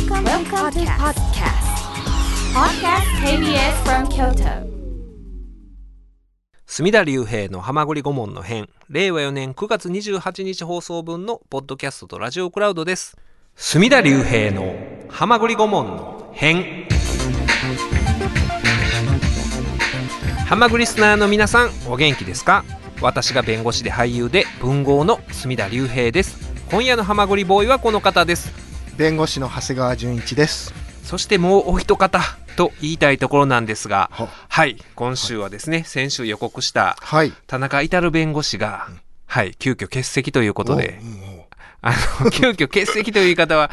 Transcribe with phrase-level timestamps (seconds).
[0.00, 1.60] Welcome, Welcome to podcast.
[2.54, 3.04] Podcast.
[3.22, 4.66] KBS from Kyoto.
[6.66, 13.18] 隅田隆平の浜栗顧問の編令和4年9月28日放送分のポッドキャストとラジオクラウドです。
[13.56, 14.74] 隅田隆平の
[15.10, 16.88] 浜栗顧問の編。
[20.48, 22.64] 浜栗リスナーの皆さんお元気ですか？
[23.02, 26.38] 私が弁護士で俳優で文豪の隅田隆平です。
[26.70, 30.72] 今夜の浜栗ボーイはこの方です弁護士の長谷川純一です。
[31.02, 32.20] そしてもうお一方
[32.56, 37.32] と言いたいところなんですがははい今週はですね先週予告したはい。
[37.46, 38.88] 田中至弁護士が、
[39.26, 41.29] はい、急遽欠席ということでお、うんお
[41.82, 43.70] あの、急遽欠席という言い方は、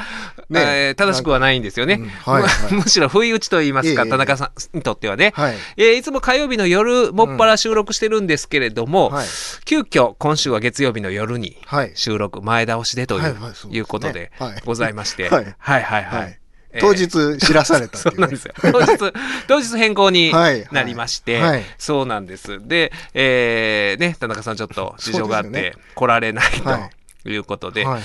[0.49, 1.95] ねえー正しくはないんですよね。
[1.95, 5.33] うんはいはいむ むしろ不意打ちと言いますか、ええ田中さんにとってはね。
[5.35, 5.55] はい。
[5.77, 9.27] えーいつも火曜日の夜、もっぱら収録してるんですけれども、はい。
[9.65, 11.91] 急遽今週は月曜日の夜にはい。
[11.95, 16.39] 収録前倒しでという,、はいはいいうことではいございまして、はいはいはいはい
[16.79, 17.07] 当日
[17.39, 18.53] 知らされたってそいう うねなんですよ。
[18.61, 19.13] 当日、
[19.47, 22.59] 当日変更に はいなりまして、はいそうなんです。
[22.67, 26.96] で、えーね、田中さんちょっと事情があって来られないはと
[27.29, 28.03] いうことで、はいはい。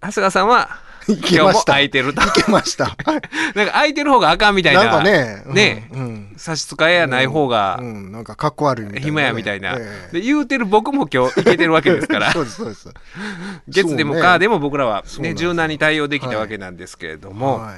[0.00, 1.52] 長谷川さんは、今日も。
[1.64, 2.20] 空いてると。
[2.20, 2.84] 行けました。
[3.04, 3.20] はい
[3.54, 4.84] なんか空いてる方があかんみたいな。
[4.84, 5.42] なんかね。
[5.46, 6.34] うんねうん。
[6.36, 8.12] 差し支えやない方がうん。
[8.12, 9.06] なんかかっこ悪いみたいなね。
[9.06, 9.74] 暇やみたいな。
[9.76, 12.40] ええで言うてる僕も今日行けてるわけですからそ。
[12.40, 12.88] うです、そうです。
[13.68, 17.74] 月でもそうね火でも僕らはね、柔軟に対応できたわけなんですけれども、はい。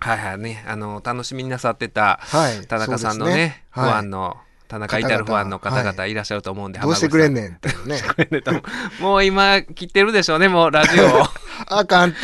[0.00, 2.66] はいはいね、あの、楽しみになさってたはい。
[2.66, 4.36] 田中さんのね、フはいァンの、
[4.68, 7.34] 田中至るファンの方々いらっしゃると思うんで、どうしてくれんん。
[7.34, 8.02] ねんっていうね。
[9.00, 11.26] もう今、切ってるでしょうね、もうラジオを。
[11.68, 12.18] あかんって。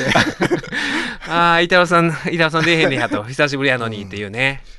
[1.29, 4.63] ああ、板尾さん、板尾さん出えへんねやと、 久しぶりやのにっていうね。
[4.67, 4.75] うん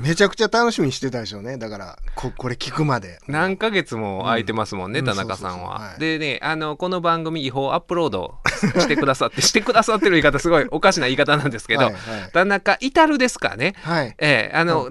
[0.00, 1.56] めちゃくちゃ楽しみにしてたでしょうね。
[1.58, 3.20] だから、ここれ聞くまで。
[3.28, 5.94] 何ヶ月も空いてますもんね、うん田中さんは。
[5.98, 13.74] でね、あの、この番組違法アップロードしてくださって、してくださってる言い方、すごいおかしな言い方なんですけど、はいはい田中至るですかね。
[13.82, 14.14] はい。
[14.18, 14.90] ええあの、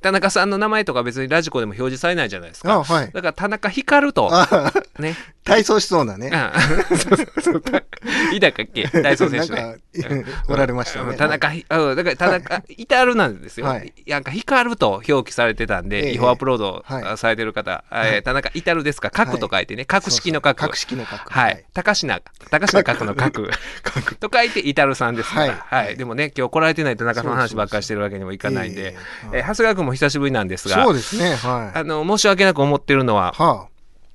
[0.00, 2.72] 田中さんの名前とか別にラジコでも表示されないじゃないですか。
[2.74, 3.10] あ、はい。
[3.12, 5.16] だから田中光と、あね。
[5.44, 6.26] 体操しそうなね。
[6.28, 7.62] うんそうそう。
[8.34, 10.02] いたかっけ体操選手なんで。
[10.02, 10.08] か、
[10.48, 11.10] おられましたね。
[11.10, 13.66] うん田中ひ、うんだから田中、至るなんですよ。
[13.66, 20.54] はいなんか光ると表記されてたんで、ええ違法アップロードされてる方、はいえー田中至るですか、角と書いてね、格式の角。
[20.58, 21.22] 格式の角。
[21.30, 21.64] はい。
[21.74, 23.46] 高品、高品角の 角。
[24.20, 25.52] と書いて、至るさんですから。
[25.70, 25.96] はいはい。
[25.96, 28.96] でもね、今日来られてない田中さんの話ばっかりしてるわけにもいかないんで、
[29.48, 31.34] 長谷川君も久しぶりなんですが、そうですね。
[31.34, 31.78] はい。
[31.78, 33.68] あの、申し訳なく思ってるのは、は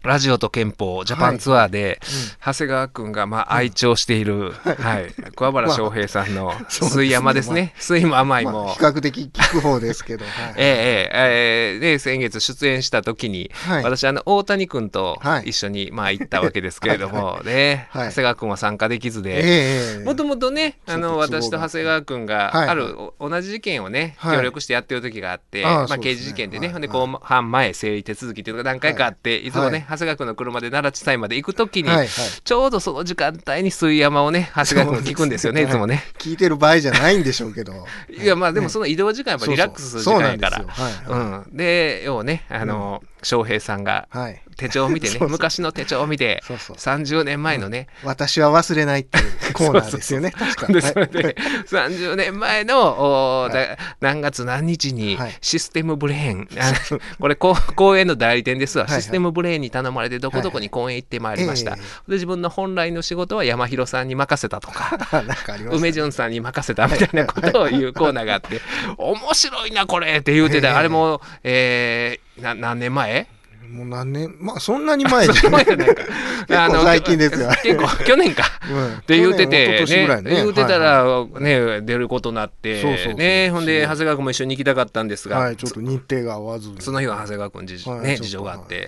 [0.04, 2.54] ラジオと憲法ジャパンツアーで、うん。
[2.54, 7.74] 長谷川くんがまあ愛聴している、はい、桑原翔平さんの水山ですね。
[7.78, 8.72] 水も甘いも。
[8.72, 10.26] あ、比較的聞く方ですけど。
[10.28, 10.54] はい。
[10.58, 10.66] えええ
[11.14, 11.80] えええ。
[11.80, 13.84] で、先月出演した時に、はい。
[13.84, 15.52] 私、あの、大谷君とはい。
[15.52, 18.10] 一緒に、まあ、行ったわけですけれども、 ね、はい。
[18.10, 22.68] 長谷川君は参加できずえで、もともとね、あの、私と長谷川君が、はい。
[22.68, 24.36] ある、お同じ事件をね、はい。
[24.36, 26.74] 協力してやってる時があって、まあ、刑事事件でね、はい。
[26.74, 32.08] ほんで、公判前整理手続きっていうのが何回かあって、い、つもね、はい長谷川君の車で奈良地裁まで行く時に、はいはい。
[32.08, 36.04] ちょうどその時間帯に水山をね、長谷川君聞くんですよね、いつもね。
[36.18, 37.74] 聞いてる場合じゃないんでしょうけど。
[38.10, 40.58] いや、まあでもその移動時間やっぱリラックスする時間やから。
[40.58, 41.58] そうそうそうなんですよはいうん。
[41.58, 44.42] で、ね、あの、翔平さんがはい。
[44.56, 45.30] 手帳を見てね そう、そう。
[45.30, 46.78] 昔の手帳を見て、そうそう。
[46.78, 50.34] 30年前のね、私は忘れないっていうコーナー ですよね。
[50.68, 51.36] で、はいそれで、
[51.68, 55.38] 30年前の、おだ何月何日にはい。
[55.42, 56.74] システムブレーン、あ
[57.20, 59.02] これこう公演の代理店ですわ、はいはい。
[59.02, 61.72] システムブレーンに頼まれてどこどこに公演行ってまいりました。
[61.72, 65.36] はいで、自分の本来の仕事は山広さんに任せたとか、ね。
[65.72, 68.62] 梅潤さんに任せたみたいなことを言うコーナーがあって、
[68.98, 70.74] 面白いな、これって言うてた、ええ。
[70.76, 73.28] あれも、えーな何年前？
[73.70, 75.66] もう何年、まあそんなに前じそゃない。
[76.46, 77.50] か最近ですよ。
[77.64, 78.44] 結構、去年か。
[78.70, 78.94] うん。
[78.98, 83.14] って言うてて、一昨年ぐらいね、言うてたはいら、ね、出ることになって、そうそうそう。
[83.16, 86.82] ね、ほんで、長谷川君も一緒に行きたかったんですが、はい、ちょっと日程が合わずに。
[86.82, 88.88] その日は長谷川君事はいちょっと事情があって、はい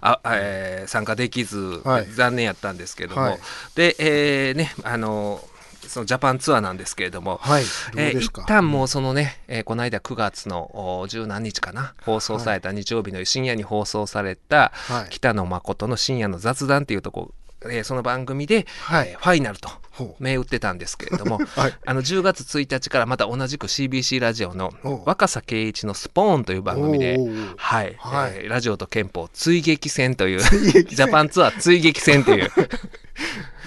[0.00, 2.06] あえー参加できず、はい。
[2.10, 3.38] 残念やったんですけども、はい。
[3.74, 5.40] で、えーね、あの、
[5.88, 7.64] そのジャパンツアーなんですけれども、はい、
[7.96, 8.30] えー一。
[8.46, 15.10] 旦もうそのね、えーこの間9月のお十何日かな放送された日曜日の深夜に放送された、はい。
[15.10, 17.32] 北野誠の深夜の雑談っていうとこ、
[17.64, 19.08] えーその番組で、はい。
[19.10, 19.70] えーファイナルと
[20.18, 21.74] 銘打ってたんですけれども、 はい。
[21.86, 24.72] あの10月1日からまた同じく CBC ラジオの
[25.06, 27.16] 若狭圭一のスポーンという番組で
[27.56, 28.32] はい、はい。
[28.34, 32.50] えーラジオと憲法追撃戦というジャパンツアー追撃戦という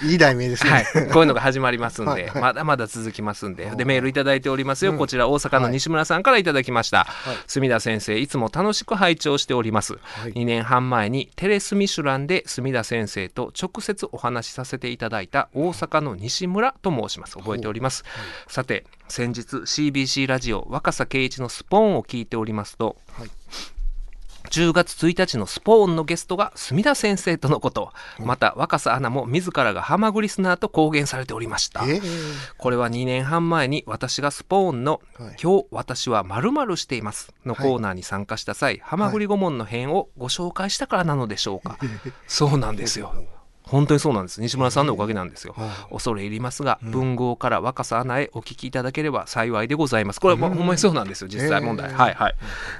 [0.04, 0.70] いい題名ですね。
[0.70, 4.92] はい、こういうのが始まりますんで、はいはいまだまだ続きますんで、で、はいメールいただいておりますよ。
[4.92, 7.04] うんこちら、大阪の西村さんからいただきました。
[7.04, 9.94] はい墨田先生、いつも楽しく拝聴しております。
[9.94, 17.36] はい2年半前にテレスミシュランで墨田先生と直接お話しさせていただいた大阪の西村と申します。
[17.36, 18.04] 覚えております。
[18.46, 23.30] さて、先日 CBC ラジオ若狭圭一のスポーンを聞いておりますと、はい
[24.50, 31.84] 10月1日のスポーンのゲストが墨田先生とのこと、また若狭アナも自らがハマグリスナーと公言されておりました。
[31.86, 32.00] ええ。
[32.56, 41.78] これは2年半前に私がスポーンのはい「今日私は〇〇しています」のコーナーに参加した際、ハマグリ顧問の編をご紹介したからなのでしょうか、
[42.26, 43.14] そうなんですよ
[43.70, 44.40] 本当にそうなんです。
[44.40, 45.92] 西村さんのおかげなんですよ、はい。
[45.92, 50.20] 恐れ入りますが、文豪から若狭アナへお聞きいただければ幸いでございます。
[50.20, 51.96] これは、まあほんまにそうなんですよ実際問題、えー。
[51.96, 52.34] はいはい。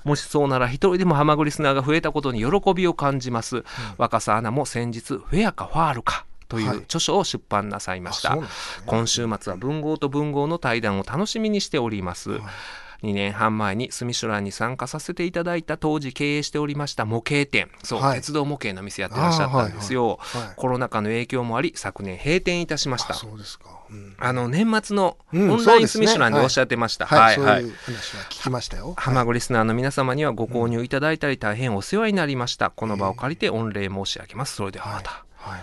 [0.04, 3.64] もしそうなら一人でもハマグリスナーが増えたことに喜びを感じます、
[3.98, 6.76] 若狭アナも先日「フェアかファールか」といはい。
[6.78, 8.84] う著書を出版なさいました、あそうなんですね。
[8.86, 12.40] 今週末は文豪と文豪の対談を楽しみにしております、
[13.02, 17.70] 2年半前にスミシュランに参加させていただいた当時経営しておりました模型店。
[17.84, 18.16] そう、はい。
[18.16, 20.46] 鉄道模型の店やってらっしゃったんですよ、はいはい。
[20.48, 20.56] はい。
[20.56, 23.14] コロナ禍の影響もあり昨年閉店いたしました。
[23.14, 23.66] あそうですか。
[23.90, 24.16] うん。
[24.18, 27.62] あの年末のオうんンラインスミシュランでおっしゃってました、はい、そうはい。
[27.62, 27.68] い。
[27.68, 28.94] う話は聞きましたよ。
[28.96, 32.70] ハマグリスナーの皆様にはご購入いただいたり大変お世話になりました。
[32.70, 34.56] この場を借りて御礼申し上げます。
[34.56, 35.24] それではまた。
[35.36, 35.60] はい。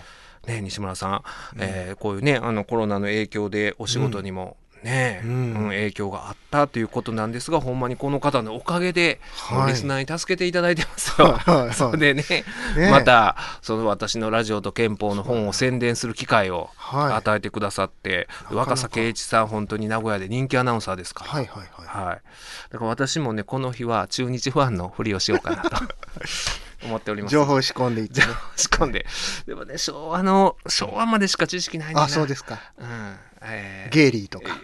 [0.48, 1.24] ね、西村さん、
[1.58, 11.28] えーこういうね、あのコロナの影響でお仕事にもね、ううんん影響があったということなんですが、ほんまにこの方のおかげで、はいリスナーに助けていただいてますよ。
[11.28, 12.24] はいはいはいそれでね、
[12.78, 21.32] ねまた、その私のラジオと憲法の本を宣伝する機会をはい与えてくださって、なか若狭圭一さん、本当に名古屋で人気アナウンサーですから。
[21.32, 21.88] はいはいはい。
[22.08, 22.22] はい。
[22.72, 25.72] だから私もね、この日は中日ファンのふりをしようかなと
[26.86, 27.32] 思っております。
[27.32, 28.28] 情報仕込んでいってね。
[28.56, 29.06] 仕込んで。
[29.48, 32.06] でもね、昭和の、昭和までしか知識ないんだな。
[32.06, 32.60] あ、そうですか。
[32.78, 33.16] うん。
[33.48, 34.60] えーゲイリーとか。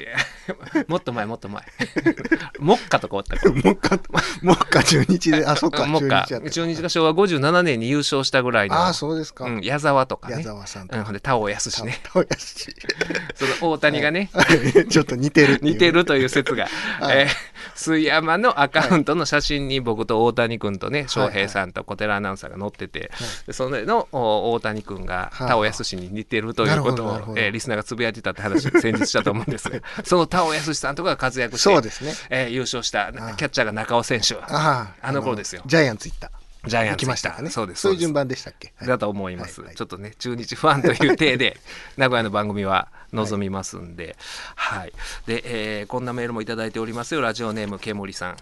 [0.87, 1.63] もっと前、もっと前。
[2.59, 3.51] モッカとかおったから。
[3.51, 3.99] もっか、
[4.41, 8.87] もっか中日で、あ、そっか、モッカ中日が昭和57年に優勝したぐらいの。
[8.87, 9.45] あ、そうですか。
[9.45, 10.37] うん、矢沢とかね。
[10.37, 11.99] 矢沢さんとうん、で、田尾康たね。
[12.03, 12.75] たおやし。
[13.35, 14.29] その大谷がね、
[14.89, 16.67] ちょっと似てるって似てるという説が、
[16.99, 17.27] はいえー
[17.75, 23.11] 水山のアカウントの写真に僕と大谷君とね翔平さんと小寺アナウンサーが載ってて、
[23.47, 29.69] でそれのお大谷君がはい田尾康に似てるということを、えーリスナーがつぶやいてたって話先日したと思うんです。
[29.69, 32.13] が その田尾康さんとかが活躍してそうですね。
[32.29, 35.61] えー優勝したキャッチャーが中尾選手ああの頃ですよ。
[35.65, 36.31] ジャイアンツ行った。
[36.67, 37.49] ジャイアンツ行きましたかね。
[37.49, 38.73] そうですそういう順番でしたっけ？
[38.77, 38.87] はい。
[38.87, 41.59] だと思います、ちょっとね中日ファンという体で
[41.97, 44.15] 名古屋の番組は望みますんで。
[44.55, 44.93] はい、
[45.25, 47.21] で、えーこんなメールもいただいておりますよ。
[47.21, 48.37] ラジオネームけもりさん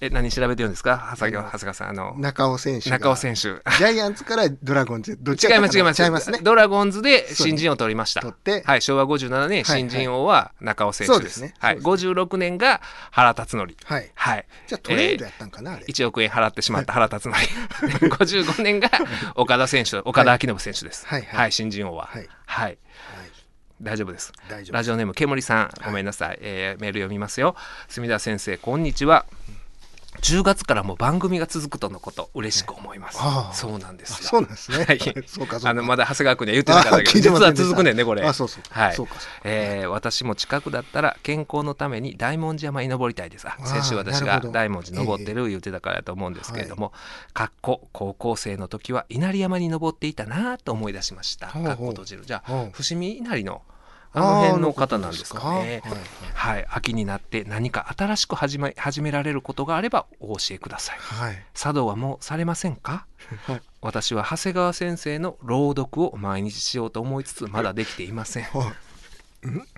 [0.00, 1.08] え何調べてるんですか？
[1.12, 2.98] 長谷川長谷川さんあの中尾選手が。
[2.98, 3.40] 中尾選手。
[3.40, 6.38] ジャイアンツからドラゴンズ、どっち違います違います違いますね。
[6.42, 8.62] ドラゴンズで新人王を取りました、取って。
[8.64, 11.54] はい、昭和57年新人王は中尾選手です,、そうですね。
[11.58, 12.80] はい、そう56年が
[13.10, 13.74] 原辰徳。
[13.84, 14.10] はい。
[14.14, 14.46] はい。
[14.68, 15.84] じゃあトレードやったんかな、あれ。
[15.86, 17.38] 1億円払ってしまった原辰徳。
[18.24, 18.90] 55年が
[19.34, 21.06] 岡田選手岡田彰信選手です。
[21.06, 21.22] はい。
[21.22, 21.52] はい。
[21.52, 22.06] 新人王は。
[22.06, 22.28] はい。
[22.46, 22.78] はい。
[23.80, 24.32] 大丈夫です。
[24.70, 27.54] ラジオネームけもりさんごめんなさい、えーメール読みますよ。
[27.88, 29.24] 墨田先生こんにちは
[30.22, 33.18] 10月からも番組が続くとのこと嬉しく思います。
[33.20, 33.54] ああ。
[33.54, 34.84] そうなんですそうなんですね。
[34.84, 34.98] はい。
[35.26, 38.24] そうかあのまだ長谷川君には言ってなかったけど実は続くねんねこれ。
[38.24, 38.62] あそうそう。
[38.70, 38.94] はい。
[38.94, 39.40] そうかそうか。
[39.44, 43.46] えー私も近くだったら健康のために大文字山に登りたいです。
[43.64, 46.92] 先週私が大文字登ってる言ってたからだと思うんですけれども、
[47.32, 51.48] かっこ高校生の時は稲荷山に登っていたなと思い出しました。
[51.48, 52.24] かっこ閉じる。
[52.26, 53.62] じゃあ伏見稲荷の
[54.12, 55.62] あの辺の方なんですか？
[55.62, 56.34] ねあーあのことですか。
[56.34, 60.98] はい、秋になって何か新しく始め始められることがあればお教えください。
[60.98, 61.44] はい。
[61.54, 63.06] 茶道はもうされませんか？
[63.46, 63.62] はい。
[63.80, 68.44] 私は長谷川先生の朗読を毎日しようと思いつつまだできていません。
[68.44, 68.72] はい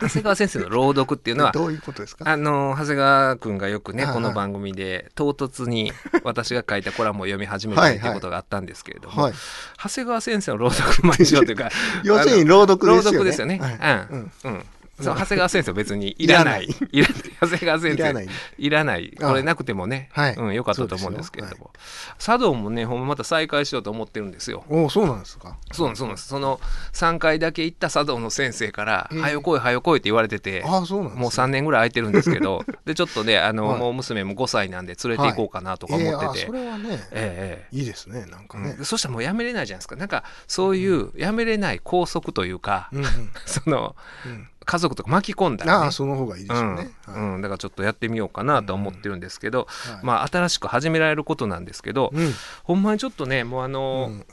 [0.00, 2.25] 長谷川先生の朗読っていうのは どういうことですか？
[2.29, 5.93] あの長谷川君がよくねはいこの番組で唐突に
[6.25, 9.35] 私が書いたコラムを読み始めたりっていうことがあったんですけれども、はい。
[9.83, 11.71] 長谷川先生の朗読を毎日しようというか
[12.05, 12.97] 要するに朗読ですよね。
[12.97, 13.59] 朗読ですよね。
[13.59, 14.33] はいうん。
[14.45, 14.64] うん。
[15.00, 16.69] そう長谷川先生は別にいらない。
[16.92, 17.23] いらない。
[17.40, 17.95] 長谷川先生。
[17.95, 18.28] いらない
[18.59, 19.16] いらない。
[19.21, 21.71] あこれなくてもね、はいうん、よかったと思うんですけれども。
[22.19, 24.64] 茶道もね、ほんままた再開しようと思ってるんですよ。
[24.69, 25.59] おお、そうなんですか。
[25.73, 26.28] そうなんです、そうなんです。
[26.28, 26.61] その
[26.92, 38.85] 3回だけ行った茶道の先生から、ええはよ来い、はよ来いって言われてて、ああ、そうなんもう3年ぐらい空いてるんですけど、 で、ちょっとね、あの、はいもう娘も5歳なんで連れて行こうかなとか思ってて、それはね、ええええいいですね、なんかねうん。
[38.85, 39.97] そしたらもうやめれないじゃないですか。
[39.97, 42.90] なんか、そういうやめれない拘束というか、
[43.47, 46.93] その、うん家族とか巻き込んだら、ね、ああ、その方がいいですよね。
[47.09, 47.35] うん。
[47.35, 50.07] うん、だからちょっとやってみようかなと思ってるんですけど、はい。
[50.07, 52.33] まあ新しく始められることなんですけど、うん。
[52.62, 54.25] ほんまにちょっとねもうあの、うん。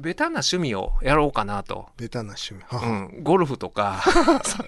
[0.00, 1.90] ベタな趣味をやろうかなと。
[1.98, 2.62] ベタな趣味。
[2.72, 4.02] うん、ゴルフとか。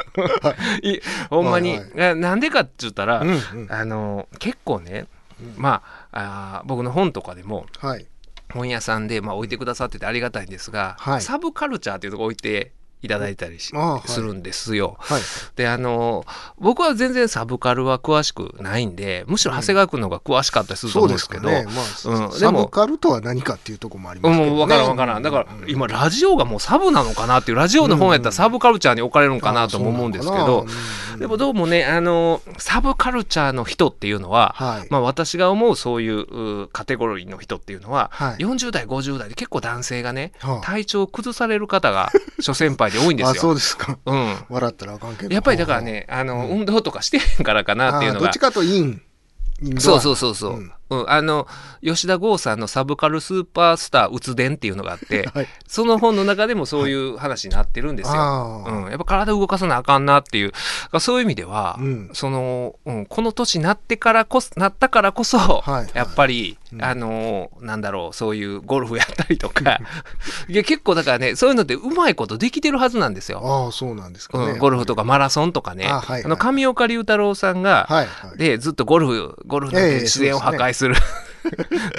[0.82, 1.00] い。
[1.30, 3.32] ほんまに、はいななんでかって言ったら、うんう
[3.64, 3.66] ん。
[3.70, 5.06] あの結構ね、
[5.40, 5.54] うん。
[5.56, 5.82] ま
[6.12, 8.06] ああー僕の本とかでもはい。
[8.52, 11.22] 本屋さんで、まあ、置いてくださっててありがたいんですが、はい。
[11.22, 12.72] サブカルチャーっていうとこ置いて
[13.06, 14.96] いただいたりしあはいするんですよ。
[14.98, 15.22] はい。
[15.56, 16.24] であの
[16.58, 22.30] 僕は全然サブカルは詳しくないんでむしろ長谷川君の方が詳しかったりするとそう思うんですけど。
[22.38, 24.50] サブカルとは何かっていうところもありますけど、ね。
[24.50, 30.66] もう分からん分からんだからうん今ラジオがもうサブなのかなっていうラジオの本やったらサブカルチャーに置かれるのかなとも思うんですけど
[31.18, 34.88] でもどうもねあのサブカルチャーの人っていうのは、はい。
[34.90, 42.10] まあ、私が思うそういううカテゴリーの人っていうのは、はい40代50代で結構男性がねはあ体調を崩される方が
[42.40, 43.42] 諸先輩で多いんであ、すよ。
[43.42, 43.98] そうですか。
[44.04, 45.34] うん笑ったらあかんけど。
[45.34, 48.38] やっぱりだからね、あの、運動とかしてへんからかなっていうのがあどっち。
[48.38, 49.02] かとイン。
[49.78, 50.54] そうそうそうそう。
[50.54, 51.48] うんうん、あの、
[51.82, 55.48] 吉田剛さんのサブカルスーパースターうつ伝っていうのがあって、 はい。
[55.66, 58.14] その本の中でもそういう話になってるんですよ。
[58.14, 60.52] ああ、うん、やっぱ体動かさなあかんなっていう
[61.00, 66.84] そういう意味では、うんその、うん、この年になってからこそなったからこそ、はいやっぱり、うん。
[66.84, 69.80] あのなんだろうそういうゴルフ やったりとか。
[70.48, 73.40] いや結構だからねそういうのってうまいことできてるはずなんですよ。
[73.42, 74.52] ああ、そうなんですかね。
[74.52, 76.28] うん、ゴルフとかマラソンとかね、あはいはい。
[76.28, 78.38] の上岡龍太郎さんが、はいはい。
[78.38, 80.94] でずっとゴルフゴルフなんてええ自然を破壊する、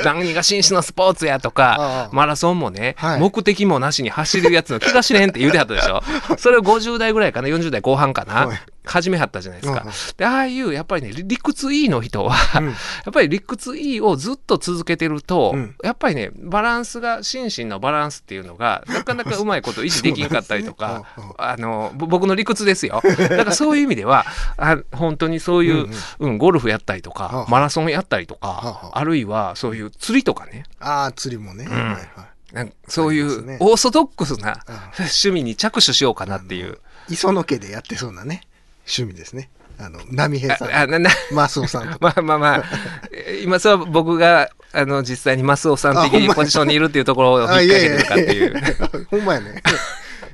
[0.03, 3.19] 何 が紳士のスポーツやとかマラソンもね、はい。
[3.19, 6.01] 目的もなしに走るやつの気が知れんって言うてはったでしょ。
[6.37, 8.57] それを50代ぐらいかな40代後半かな、はい
[8.87, 9.85] 始めはったじゃないですか、
[10.17, 12.67] でああいうやっぱりね理屈 E の人は、うん。
[12.69, 12.73] や
[13.09, 15.75] っぱり理屈 E をずっと続けてると、うん。
[15.83, 23.01] やっぱりねバランスが心身のバランスっていうのがなかなかうまいこと維持できんかったりとか、ねあのぼ僕の理屈ですよ。
[23.03, 24.25] だからそういう意味では
[24.57, 25.89] あ本当にそういう、
[26.19, 26.37] うんうん。
[26.37, 27.51] ゴルフやったりとか、はあ。
[27.51, 30.63] マラソンやったりとか、はあるいはそういう釣りとかね。
[30.79, 31.65] ああ、釣りもね。
[31.65, 31.69] ん。
[31.69, 32.05] はいはい。
[32.53, 36.79] なんかそういうオーソドックスなあ趣味に着手しようかなっていう。
[37.09, 38.41] 磯野家でやってそうなね、
[38.87, 39.49] 趣味ですね。
[39.79, 40.69] あの、波平さん。
[40.69, 42.13] ああななマスオさんとか。
[42.13, 42.63] まあまあまあ、
[43.11, 49.07] え今それは僕があの実際にマスオさん的にポジションにいるっていうところを引っ掛けてるかっていう。
[49.11, 49.61] ほんまやね。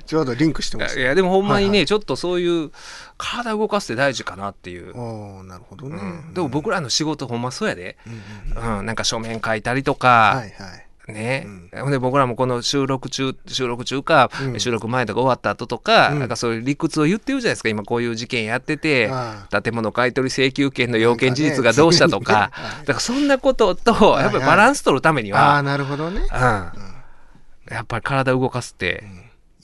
[0.05, 0.99] ちょうどリンクしてます。
[0.99, 2.71] いやでもほんまにね、はいはちょっとそういう
[3.17, 4.95] 体動かすって大事かなっていう。
[4.97, 5.97] おーなるほどね。
[5.97, 8.13] うん、でも僕らの仕事ほんまそうやで、うん
[8.57, 10.87] うんうんうん、なんか書面書いたりとはか、いはい。
[11.07, 14.59] ね、うほんで僕らもこの収録中収録中か、うん。
[14.59, 16.19] 収録前とか終わった後とか、うん。
[16.19, 22.51] なんかそういう理屈を言ってるじゃないですか今こういう事件やっててあ建物買取請求権の要件事実がどうしたとか。
[22.55, 24.23] ねだからそんなこととはい。
[24.23, 26.21] やっぱりバランス取るためには、ああ、なるほどね。
[26.21, 29.03] うん、やっぱり体動かすって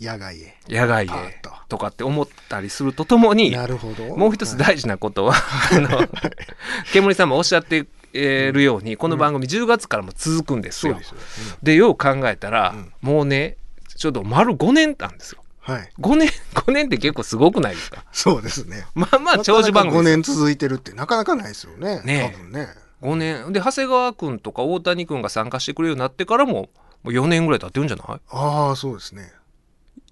[0.01, 0.55] 野外へ。
[0.67, 1.51] 野外パーッでと。
[1.69, 4.15] とかって思ったりするとともになるほど。
[4.15, 5.35] もう一つ大事なことは、
[5.71, 6.07] あの
[6.91, 10.95] 煙さんもおっしゃってるようにこの番組10月からも続くんですよ。
[10.95, 11.89] ですよ。
[11.91, 13.57] う考えたら、うんもうね
[13.97, 15.43] ちょっと丸5年なんですよ。
[15.59, 15.91] はい。
[15.99, 18.03] 5年 5年って結構すごくないですか？
[18.11, 18.85] そうですね。
[18.95, 22.01] まあまあ長寿番組5ですよ年続いてるってなかなかないですよね。
[22.03, 22.67] ねえ多分ね。
[23.01, 26.69] 5年で長谷川君とか大谷君が参加してくれるようになってからもも
[27.05, 28.19] う4年ぐらい経ってるんじゃない？
[28.29, 29.31] ああ、そうですね。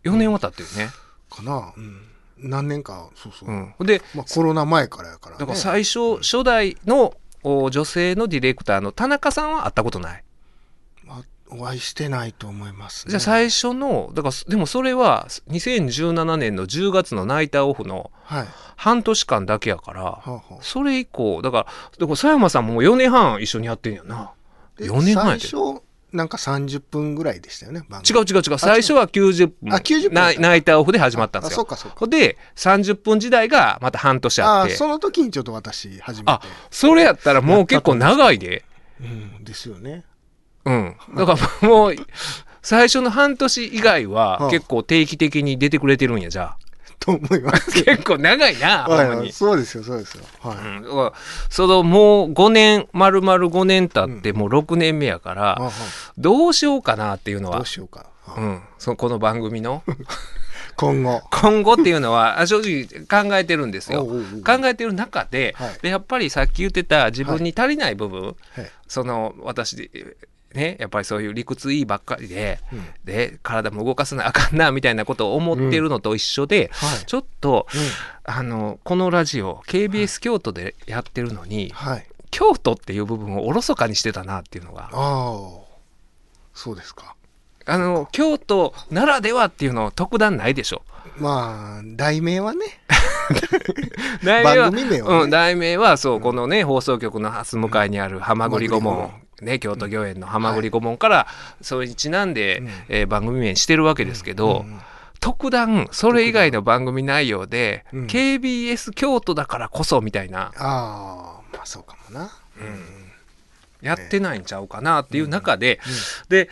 [0.03, 0.89] 4年は経ってるね。
[1.29, 1.73] かな。
[1.75, 2.01] うん。
[2.39, 3.49] 何年か、そうそう。
[3.49, 5.39] うん、でまあコロナ前からやからね。
[5.39, 7.13] だから最初、初代のお
[7.69, 10.23] 女性のディレクターの田中さんは会ったことない。
[11.03, 13.11] まあお会いしてないと思いますね。
[13.11, 18.11] じゃあ最初のだからでもそれは2017年の10月のナイターオフの
[18.75, 24.33] 半年間だけやからあ、はあそれ以降だからだから佐山さんも4年半一緒にやってんやな
[24.75, 25.81] で4年半やで最初、
[26.13, 27.83] なんか30分ぐらいでしたよね。
[27.89, 28.57] 番違組う違う違う。
[28.57, 29.73] 最初は90分。
[29.73, 32.07] あ90分ナイターオフで始まったんですあ、そうよかそうか。
[32.07, 34.73] で30分時代がまた半年あって。
[34.73, 36.31] あその時にちょっと私初めて。
[36.31, 38.63] あそれやったらもう結構長いで。
[39.01, 40.05] うん、ですよね。
[40.65, 40.95] うん。
[41.15, 41.95] だからもう
[42.61, 46.56] 最初の半年以外ははあ結構定期的に出てくれてるんやじゃあ
[46.99, 47.71] と思います。
[47.83, 50.23] 結構長いなはいそうですよ、そうですよ。
[50.41, 50.57] はい。
[50.57, 50.59] う
[51.05, 51.11] ん、
[51.49, 55.71] そのもう5年丸々5年経ってもう6年目やから、あは
[56.17, 58.07] どうしようかなっていうのはどう、しようか。
[58.27, 59.83] あうん、そこの番組の？
[60.75, 61.21] 今後。
[61.31, 64.05] 今後っていうのはあ 正直考えてるんですよ。
[64.45, 68.35] 考えてる中で,、はいでやっぱりさっき言ってた自分に足りない部分、はい
[68.87, 69.89] その私で
[70.57, 72.83] ねやっぱりそういう理屈いいばっかりで、うん。
[73.05, 77.05] で体も動かさなあかんなみたいなことを思ってるのと一緒で、はい。
[77.05, 77.81] ちょっとうん。
[78.29, 82.07] あのこのラジオ KBS 京都でやってるのに、はい。
[82.31, 84.89] 京都っていう部分をおろそかにしてたなっていうのが。
[84.91, 85.47] ああ、
[86.53, 87.15] そうですか。
[87.65, 90.81] あの京都ならではっていうの特段ないでしょ。
[91.17, 92.65] まあ、題名はね。
[94.23, 94.83] 題名はね。
[94.83, 101.27] うん、題名はそうこのね放送局の蓮向かいにある「はまぐり顧問ね、京都御苑の浜栗顧問から、
[101.61, 102.69] それにちなんで、うん。
[102.89, 104.65] えー番組名にしてるわけですけど、
[105.19, 108.05] 特段それ以外の番組内容で、うん。
[108.07, 112.31] KBS 京都だからこそみたいなああまあそうかもな。
[113.81, 115.79] やってないんちゃうかなっていう中で、
[116.29, 116.49] で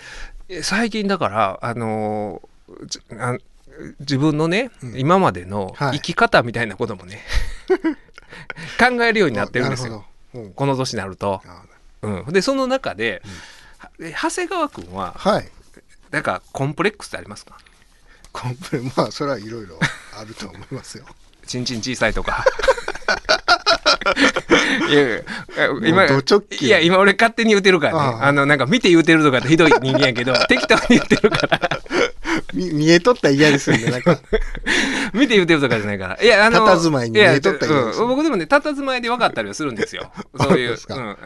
[0.61, 3.37] 最近だからあのーじあ
[3.99, 4.99] 自分のね、うん。
[4.99, 5.97] 今までのはい。
[5.97, 7.21] 生き方みたいなこともね、
[8.79, 10.05] 考えるようになってるんですよ。
[10.33, 10.53] うん。
[10.53, 11.41] この年になると。
[11.45, 11.63] あ
[12.05, 13.21] うん、でその中で、
[13.77, 15.49] は長谷川君ははい。
[16.11, 17.57] なんかコンプレックスってありますか？
[18.31, 19.79] コンプレまあそれはいろいろ
[20.17, 21.05] あると思いますよ。
[21.45, 22.45] ちんちん小さいとか。
[24.89, 25.21] いや
[25.83, 28.17] 今いや今俺勝手に言うてるからね。
[28.21, 31.69] あのなんか見て言うてるとかってひどい人間やけど 適当に言ってるから。
[32.44, 34.19] み見えとったら嫌ですよねなんか。
[35.13, 36.19] 見て言うてるとかじゃないから。
[36.21, 40.11] いやあの佇まいに見えとったらですうん僕でもね佇まいで分かったりはするんですよ。
[40.39, 41.17] そういうそううん、あ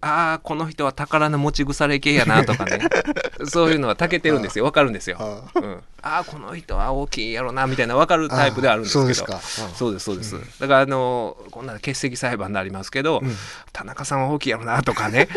[0.00, 2.80] あーこの人は宝の持ち腐れ系やなとかね。
[3.46, 4.64] そういうのはたけてるんですよ。
[4.64, 5.16] 分かるんですよ。
[5.20, 9.04] あうん、ああこの人は大きいやろなみたいな分かるタイプではあるんですけど。
[9.04, 9.36] あそうですか。
[9.36, 13.36] あそうですそうです、だからあのこんな欠席裁判になりますけど、うん。
[13.72, 15.28] 田中さんは大きいやろなとかね。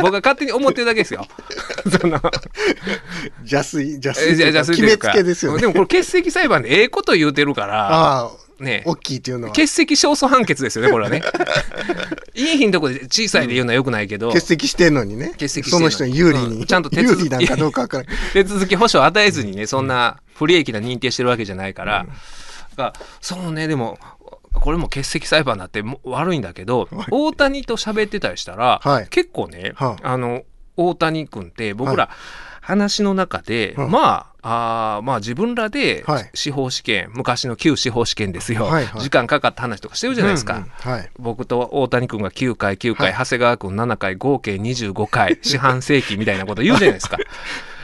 [0.00, 1.26] 僕が勝手に思ってるだけですよ。
[2.00, 2.20] その。
[3.40, 5.60] 邪推邪えじゃ決めつけですよね。
[5.60, 8.30] でもこれ欠席裁判でええこと言うてるからああ
[8.62, 9.52] ね大きいっていうのは。
[9.52, 11.22] 欠席勝訴判決ですよねこれはね。
[12.34, 15.30] いい日のとこで小さいで言うのはよくないけど、欠席してんのにね。
[15.30, 15.92] 欠席してんのに。
[15.92, 16.66] その人に有利に、うん。
[16.66, 22.06] ちゃんと手有続き利なんかどうかわからない 手続き保証与えずにねそんな不利益な認定してるわけじゃないから、
[23.20, 23.98] そうねでも
[24.54, 29.06] これも欠席裁判だっても悪いんだけど、大谷と喋ってたりしたら、はい。
[29.08, 30.42] 結構ね、はあの
[30.76, 32.10] 大谷君って僕ら、
[32.70, 36.30] 話の中で、はいまああーまあ自分らではい。
[36.32, 39.02] 司法試験、昔の旧司法試験ですよ、はいはい。
[39.02, 40.54] 時間かかった話とかしてるじゃないですか。
[40.54, 41.10] うんうんはい。
[41.18, 43.24] 僕と大谷君が9回9回、はい。
[43.24, 47.18] 長谷川君7回合計25回 四半世紀みたいなこと言うじゃないですか。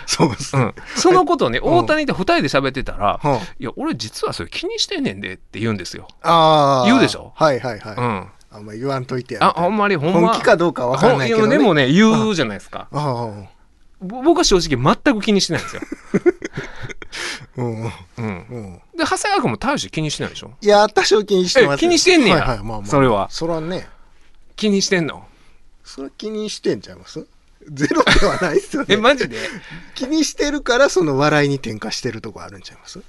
[0.08, 1.62] そうです、うん、そのことをね、ん。
[1.64, 6.06] 大谷と2人で喋ってたら、はあいや、俺実はそれ気にしてんねんでって言うんですよ。
[6.22, 7.32] ああ言うでしょ？
[7.34, 8.26] はいはいはい、うん。
[8.52, 10.28] あんま言わんといてやあ、ほんまにほんま。
[10.30, 12.86] 本気かどうかわかんないけど、ね、でもね、言うじゃないですか。
[12.92, 13.44] ああぼ
[14.00, 15.82] 僕は正直全く気にしてないんですよ。
[17.56, 18.80] うんうん。
[18.96, 20.52] で、長谷川君も大して気にしてないでしょ？
[20.60, 22.36] いや多少気にしてますえ気にしてんねや。
[22.36, 22.86] はいはいまあまあ。
[22.86, 23.28] それは。
[23.30, 23.88] それはね。
[24.56, 25.26] 気にしてんの？
[25.84, 27.26] それは気にしてんちゃいます？
[27.70, 28.94] ゼロではないですよね。
[28.94, 29.38] え、マジで？
[29.94, 33.00] 気にしてるからその笑いに転化してるとこあるんちゃいます？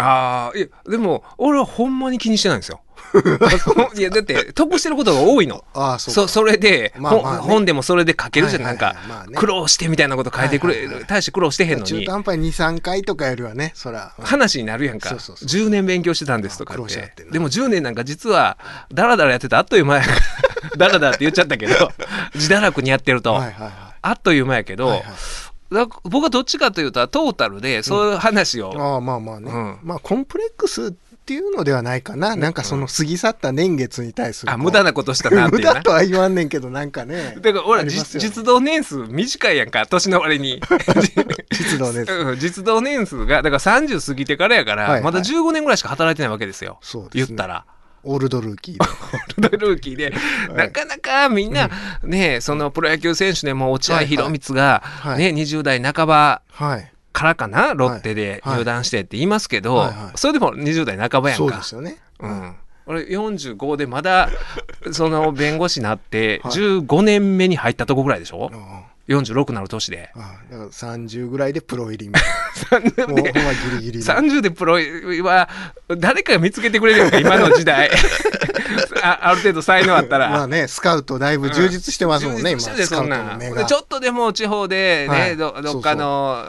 [0.00, 2.80] ああ、いや、でも、俺はほんまに気にしてないんですよ。
[3.96, 5.64] いや、だって、得してることが多いの。
[5.74, 7.38] ああそうそそれで、まあまあね。
[7.40, 9.36] 本でもそれで書けるじゃん、なんか、まあね。
[9.36, 11.86] 苦労してみたいなこと書いてくれ、は大して苦労してへんのに。
[11.86, 14.12] 中途、半端に23回とかよりはねそら。
[14.20, 15.08] 話になるやんか。
[15.08, 17.24] そうそうそう10年勉強してたんですとかって。
[17.30, 18.58] でも10年なんか実は、
[18.92, 21.90] だらだらやってたあっという間やから、だらだらって言っちゃったけど、
[22.34, 23.72] 自堕落にやってると、はいはいはい。
[24.02, 25.02] あっという間やけど、
[26.04, 29.78] 僕はどっちかというと、トータルでそういう話を、ああまあまあね、うん。
[29.82, 30.90] まあコンプレックスっ
[31.30, 35.74] ていうのではないかな、なんかその過ぎ去った年月に対するあ、無駄なことしたなっていうな。
[35.74, 35.82] 無駄。
[35.82, 37.36] とは言わんねんけどなんかね。
[37.40, 37.90] だから俺ね。
[37.90, 40.60] 実動年数短いやんか年の割に。
[41.52, 45.02] 実動ですうん実動年数がだから30過ぎてからやから、はいはい。
[45.02, 46.78] まだ15年ぐらいしか働いてないわけですよ。
[46.80, 47.26] そうですね。
[47.28, 47.64] 言ったら
[48.02, 49.50] オールドルーキー。
[49.50, 50.12] でルーキーで、
[50.54, 51.70] なかなかみんな、
[52.02, 56.92] ねそのプロ野球選手でも落合博満が、はいね20代半ばはい。
[57.12, 58.58] からかなロッテではい。
[58.58, 64.30] 入団してって言いますけど、それでも20代半ばやんそうかですよね、うん、俺45でまだ
[64.92, 66.52] その弁護士になってはい。
[66.52, 68.62] 15年目に入ったとこぐらいでしょ、うん。
[68.62, 70.10] あ46なる年で。
[70.14, 73.06] あだから30ぐらいでプロ入りみたいな。
[73.08, 74.04] もうほんまギリギリの。
[74.04, 74.74] 30でプロ
[75.24, 75.48] は
[75.88, 77.90] 誰かが見つけてくれるよ今の時代。
[79.02, 80.30] あある程度才能あったら。
[80.30, 85.36] まあねスカウトだいぶ充実してますもんね、今充実しててスカウトそんなちょっとでも地方でね、はい。
[85.36, 86.46] どどっかの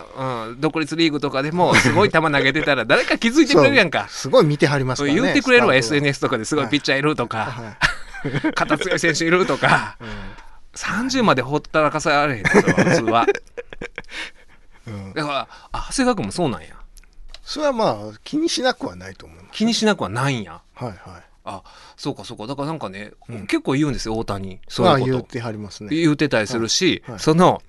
[0.49, 4.07] うん、独立リーグとかでもすごい球投げてたら誰か気づいてくれるやんか。
[4.09, 7.75] すごい見てはりますからね言ってくれるわ、SNS とかですごいピッチャーいるとか、は
[8.49, 8.53] い。
[8.53, 9.97] 肩強い選手いるとか、
[10.75, 13.25] 30までほったらかされへんですよ 普通は。
[14.87, 15.13] うん。
[15.13, 16.69] だからあ長谷川君もそうなんや。
[17.43, 19.49] それはまあ気にしなくはないと思います。
[19.51, 20.61] 気にしなくはないんや。
[20.73, 20.97] はいはい。
[21.43, 21.63] あ
[21.97, 22.47] そうかそうか。
[22.47, 23.47] だからなんかね、うん。
[23.47, 24.59] 結構言うんですよ大谷。
[24.67, 25.11] そうまあいうこと。
[25.13, 25.89] 言ってはりますね。
[25.95, 27.11] 言うてたりするし、はい。
[27.13, 27.19] はい。
[27.19, 27.61] その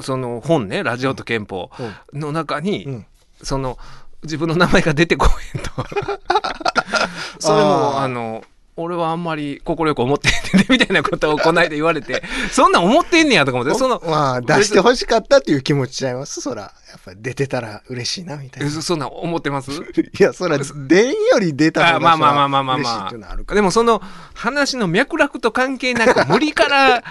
[0.00, 1.70] その本ね「ラジオと憲法
[2.12, 3.06] うん」の中に、うん。
[3.42, 3.78] その
[4.22, 5.70] 自分の名前が出てこへんと。
[7.38, 8.44] それもあの
[8.78, 16.40] 俺はあんまり快く思ってんねんみたいなことをこないで言われて そんなん思ってんねやとか思ってそのまあ、出してほしかったっていう気持ちちゃいます？
[16.40, 16.72] そら。
[16.88, 18.66] やっぱ出てたら嬉しいな、みたいな。
[18.66, 19.70] えそそんなん思ってます？
[19.72, 19.82] い
[20.18, 24.00] や、そら、出んより出た方があまあまあまあまあまあ嬉しいまあでもその
[24.34, 27.04] 話の脈絡と関係なく無理から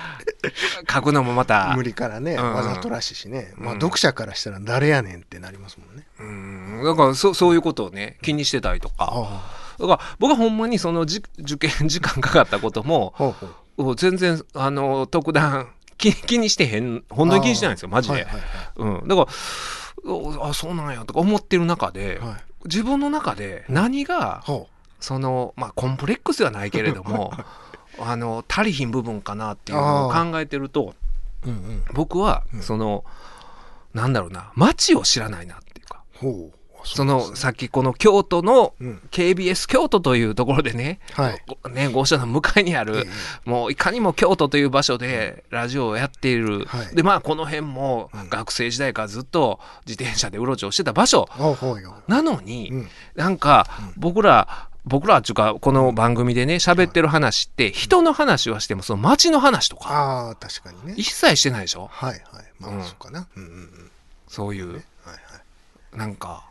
[0.91, 3.53] 書くのもまた無理からね、うんわざとらしいしね。
[3.56, 6.08] まあ、うん読者からしたら誰やねんってなりますもんね。
[6.19, 13.13] うんだからそそういうことをね気にしてたりとかあだから僕はほんまにそのじ受験 時間かかったことも。
[13.95, 18.25] 全然あの特段気気にしてへん本当に気にしてないんですよマジで、
[18.75, 19.27] うん、だから
[20.11, 22.29] おあそうなんやとか思ってる中で、はい。
[22.29, 22.43] はい。
[22.65, 24.67] 自分の中で何がほ
[24.99, 27.31] そのまあコンプレックスではないけれども
[27.99, 30.95] あの足りひん部分かなっていうのを考えてると
[31.45, 31.49] う。
[31.49, 31.83] うんうん。
[31.93, 33.05] 僕はうんその、
[33.93, 36.56] なんだろうな街を知らないなっていうかほう。
[36.95, 39.02] そのさっきこの京都のうん。
[39.12, 41.43] KBS 京都というところでね,はい。
[41.63, 43.04] ご、ね号車の向かいにある、え
[43.45, 51.28] えもういかにも京都という場所でラジオをやっている、はいでまあこの辺もうん学生時代からずっと自転車でうろちょろしてた場所。
[52.08, 52.88] なのに、うん。
[53.15, 60.93] なんかうん僕ら僕らっていうかこの番組でね喋ってる話って人の話はしてもその街の話とかああ、確かにね。
[60.97, 61.89] 一切してないでしょ？
[61.91, 62.21] はいはい。
[62.60, 63.28] まあ、うんそうかな。
[63.36, 63.91] うんうんうん。
[64.30, 65.97] そういうはいはい。
[65.97, 66.45] なんか、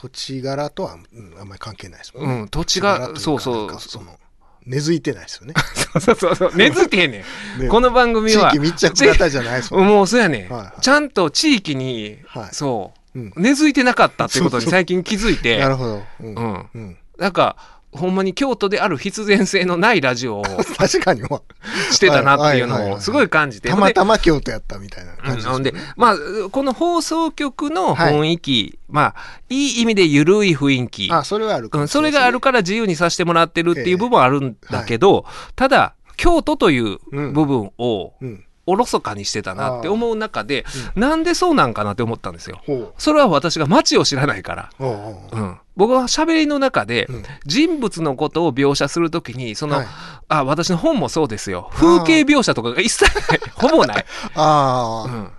[0.00, 2.40] 土地柄とは、うん、あんまり関係ないですもんね。
[2.40, 4.18] うん、土地柄がそうそうその
[4.64, 5.52] 根付いてないですよね。
[6.00, 7.24] そうそうそう根付いてへんね
[7.58, 9.92] んねこの番組は地域密着型じゃないですもんね。
[9.92, 16.02] もうそうやねん、はいはいちゃんと地域に、はいそううん根付いてなかったってことに最近気づいて なるほど。
[16.20, 16.34] うん。
[16.34, 16.98] うんうん。
[17.18, 17.56] なんか
[17.92, 20.44] ほんまに京都である必然性のないラジオを
[20.78, 21.22] 確かに。
[21.22, 21.42] も
[21.90, 22.90] してたなっていうはいはいはいはい。
[22.90, 23.68] のをすごい感じて。
[23.68, 25.92] たまたま京都やったみたいな感じうん、でですよね。
[25.96, 26.16] まあ
[26.50, 31.08] この放送局の雰囲気、まあいい意味で緩い雰囲気。
[31.10, 35.24] あ、それはあるかうん、それがあるから自由にさせてもらってるっていう部分はあるんだけど、
[35.56, 38.44] ただ京都という部分をうん。
[38.70, 42.60] おろそかにしてたなって思う中で、なんでそうなんかなって思ったんですよ。
[42.64, 44.70] ほそれは私が街を知らないから。
[44.78, 44.86] う。
[44.86, 47.24] ん、僕は喋りの中でうん。
[47.44, 49.86] 人物のことを描写するときにその、はい。
[50.28, 51.70] あ私の本もそうですよ。
[51.72, 53.40] 風景描写とかが一切ない。
[53.54, 54.06] ほぼない、
[54.36, 55.32] ああ、うん。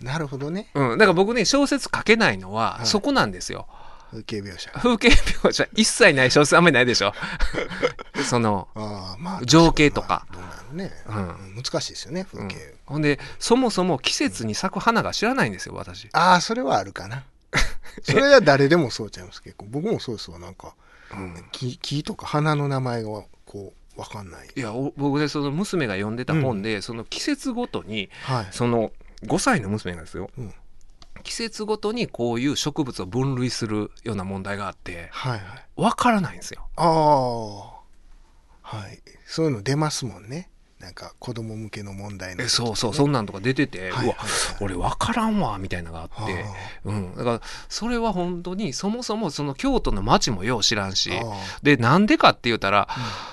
[0.00, 0.68] なるほどね。
[0.74, 2.86] うん、だから僕ね小説書けないのははい。
[2.86, 3.66] そこなんですよ、
[4.12, 4.70] 風景描写。
[4.72, 7.14] 風景描写一切ない小説あんまりないでしょ
[8.28, 9.40] そのああ、まあ。
[9.44, 10.92] 情景とかどうなのね。
[11.08, 12.74] うんうん難しいですよね、風景。
[12.84, 17.24] ほんでそもそも季節に咲く花が知らないんですよ私ああ、それはあるかな。
[18.02, 19.66] それは誰でもそうちゃいます結構。
[19.70, 20.74] 僕もそうですわ、なんか。
[21.12, 23.08] うん木木とか花の名前が
[23.46, 24.48] こう、わかんない。
[24.54, 28.48] いやお僕でその娘が読んでた本で、その季節ごとにはい。
[28.50, 28.92] その
[29.24, 30.54] 5歳の娘がですよ、うん
[31.22, 35.40] 季節ごとにこういう植物を分類するような問題があってはいはい。
[35.76, 36.66] わからないんですよ。
[36.76, 38.76] ああ。
[38.76, 39.00] はい。
[39.26, 40.50] そういうの出ますもんね。
[40.82, 44.16] なんか子供向けの問題の、えそうそうそんなんとか出てて、はいうはいわ
[44.60, 46.44] 俺わからんわみたいなのがあって、
[46.84, 51.22] うん、だからそれは本当にそもそもその京都の町もよう知らんしあ
[51.62, 52.88] でなんでかって言ったら、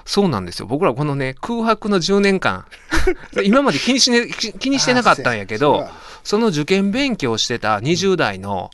[0.06, 2.67] そうなんですよ僕らこのね空白の10年間
[3.43, 5.91] 今まで気にし,、ね、気気にしてなかったんやけどあ
[6.24, 8.72] その受験勉強してた20代の。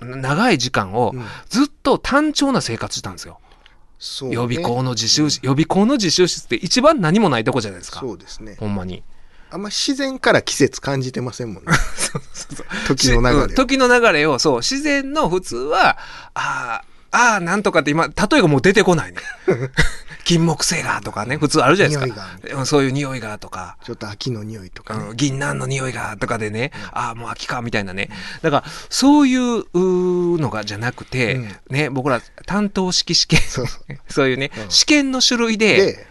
[0.00, 3.38] 長い時間をうんずっと単調な生活したんですよ。
[3.98, 8.00] そうね予備校の自習室、予備校の自習室って一番何もないとこじゃないですか。
[8.00, 8.56] そうですね。
[8.58, 9.02] ほんまに。
[9.50, 11.72] あんま自然から季節感じてませんもんね。
[12.88, 15.98] 時の流れうん時の流れを、そう、自然の普通は、
[16.34, 19.18] ああ、ああ、なんとかって今、例えがもう出てこないね。
[20.24, 22.26] 金木犀がとかね、普通あるじゃないですか。
[22.58, 23.76] うんそういう匂いがとか。
[23.84, 25.06] ちょっと秋の匂いとかね。
[25.10, 28.10] うん、銀杏の匂いがとかでね、ああもう秋かみたいなね、
[28.42, 33.40] だからそういうのがじゃなくて、うんね僕ら担当式試験
[34.08, 36.06] そういうね、うん試験の種類で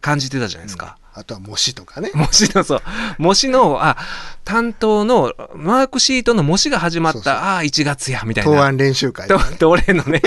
[0.00, 0.98] 感じてたじゃないですか。
[1.16, 2.10] あとは模試とかね。
[2.14, 2.82] 模試のそう
[3.18, 3.96] 模試のあ
[4.44, 8.50] 担当のマークシートの模試が始まったそうそうああ1月やみたいな。
[8.50, 9.36] 答案練習会ね。
[9.58, 10.20] 東連のね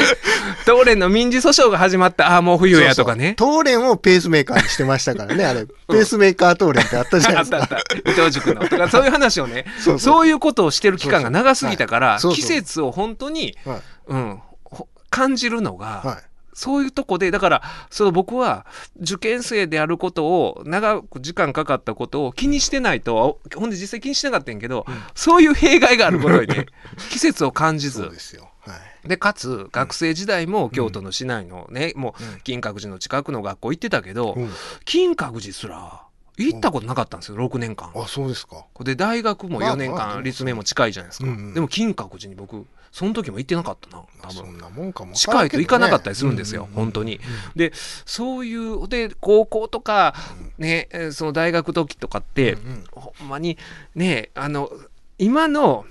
[0.64, 3.36] 東連の民事訴訟が始まったああもう冬やとかね。
[3.38, 5.46] そうそう東連をペースメーカーにしてましたからね。
[5.46, 7.56] あれ、ペースメーカー東連ってあったじゃないですか。
[7.58, 13.80] あったあった伊藤塾のとかそういう話をね そうそういうことをしてる期間が長すぎたから季節を本当に、はい。
[14.08, 16.27] うん、ほ感じるのが、はい。
[16.58, 18.66] そういうとこでだからその僕は
[19.00, 26.66] 受験生であることを長く時間かかったことを気にしてないとほんで実際気にしなかったんやけど、そういう弊害があることにね
[27.10, 28.02] 季節を感じず。
[28.02, 28.50] そうですよ。
[28.66, 29.08] はい。
[29.08, 32.26] でかつ学生時代も京都の市内のね、もうん。
[32.26, 34.50] う金閣寺の近くの学校行ってたけど、うん。
[34.84, 36.02] 金閣寺すら
[36.46, 37.90] 行ったことなかったんですよ6年間。
[37.94, 38.64] あそうですか。
[38.80, 44.34] で大学も4年間立命も近いじゃないですか、でも金閣寺に僕その時も行ってなかったな多分。
[44.34, 45.14] そんなもんかも。
[45.14, 47.20] 近いと行かなかったりするんですよ、本当に。
[47.54, 50.14] でそういうで高校とか、
[50.58, 52.56] ね、えーその大学時とかって、
[52.92, 53.58] ほんまに
[53.94, 54.70] ねあの
[55.18, 55.84] 今の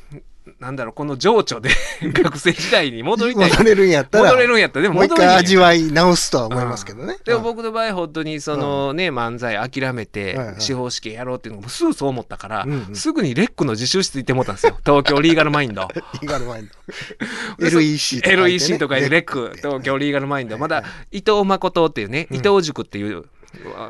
[0.59, 1.69] なんだろうこの情緒で
[2.01, 3.49] 学生時代に戻りたい。
[3.51, 5.35] 戻れるんやったら戻れるんやったらでももう一戻れへんや。
[5.35, 7.17] ん回味わい直すとは思いますけどね。
[7.25, 12.95] でも僕の場合本当にそのね漫才諦めて司法試験やろうっていうのもすぐそう思ったから、うんうん。
[12.95, 14.77] すぐにレックの自習室行ってもったんですよ。
[14.85, 15.87] 東京リーガルマインド。
[16.21, 16.73] リーガルマインド。
[17.65, 20.57] LEC とか、ね、LEC とかでレック東京リーガルマインド。
[20.57, 23.25] まだ伊藤誠っていうね伊藤塾っていう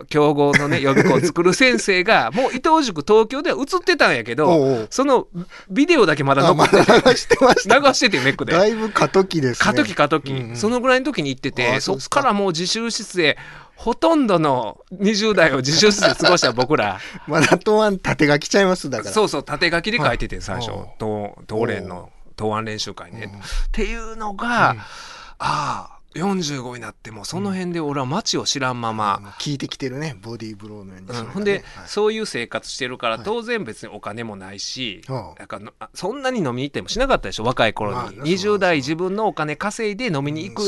[0.10, 4.88] 強豪のね 予備校を作る先生がもう伊藤塾東京では映ってたんやけおどうおう。
[4.90, 5.28] その
[5.70, 7.80] ビデオだけまだ残っててだ流してました。
[7.80, 8.54] 流しててメックで。
[8.54, 9.66] だいぶ過渡期ですね。
[9.66, 10.56] 過渡期過渡期、うんうん。
[10.56, 13.38] そのぐらいの時に行ってあてあそっからもう自習室で
[13.76, 17.00] ほとんどの20代を自習室で過ごした僕ら。
[17.28, 19.12] まだ答案縦書きちゃいますだから。
[19.12, 20.72] そうそう縦書きで書いてて最初。
[20.72, 21.36] おう。
[21.48, 23.32] 東東連の答案練習会ね。
[23.34, 23.40] うん。
[23.40, 24.76] っていうのが、
[25.40, 30.18] ああ45になってもその辺で俺は街を知らんまま、もう聞いてきてるね。
[30.22, 31.26] ボディーブローのように、うん。
[31.28, 31.64] ほんで、はい。
[31.88, 40.64] そういう生活してるからはい当然別にお金もないし、はあなんかのあそんなに飲みに行ってもしなかったでしょ若い頃に、まあね20代自分のお金稼いで飲みに行く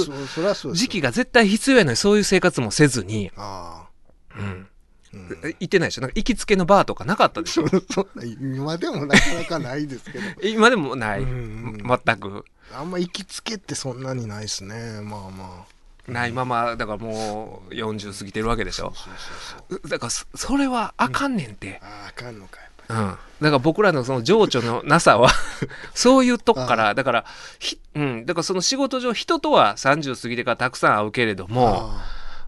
[0.73, 3.88] 時期が絶対必要やのにそういう生活もせずに、あ
[4.35, 4.78] うん、あ、うん、え
[5.12, 6.02] 行ってないでしょ？
[6.02, 7.67] なんか行きつけのバーとかなかったでしょ？
[7.91, 10.26] そんな今でもなかなかないですけど。
[10.48, 12.45] 今でもない、うんうん全く。
[12.74, 15.02] あんま行きつけってそんなにないですね。
[15.02, 15.80] まあまあ。
[16.12, 18.93] ないままだからもう40過ぎてるわけでしょ？
[19.88, 23.17] だからそそれはあかんねんて、あああかんのかやっぱうん、だか
[23.52, 25.30] ら僕らのその情緒のなさは
[25.93, 27.26] そういうとこからだから
[27.60, 31.91] ひ、うん、だからその仕事上人とは30過ぎてからたくさん会うけれどりも、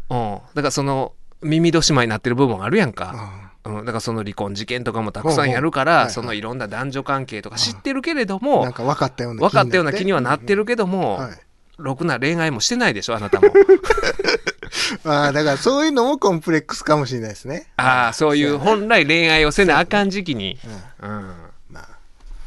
[0.10, 6.06] うん、だからその耳戸島になってる部分あるやんか、あうん、だからその離婚事件とかもたくさんやるかほうほうはいはい。
[6.08, 11.40] らそのいろんな男女関係とか知ってるけれどもなんか分かったような分かったような気にはなってるけどうんも、はい。
[11.78, 13.48] ろくな恋愛もしてないでしょあなたも。
[15.06, 17.68] ああだからそういうのもコンプレックスかもしれないですね。
[17.78, 20.60] ああそういう本来恋愛をせなあかん時期に、
[21.02, 21.10] うん。
[21.10, 21.41] うん、まあ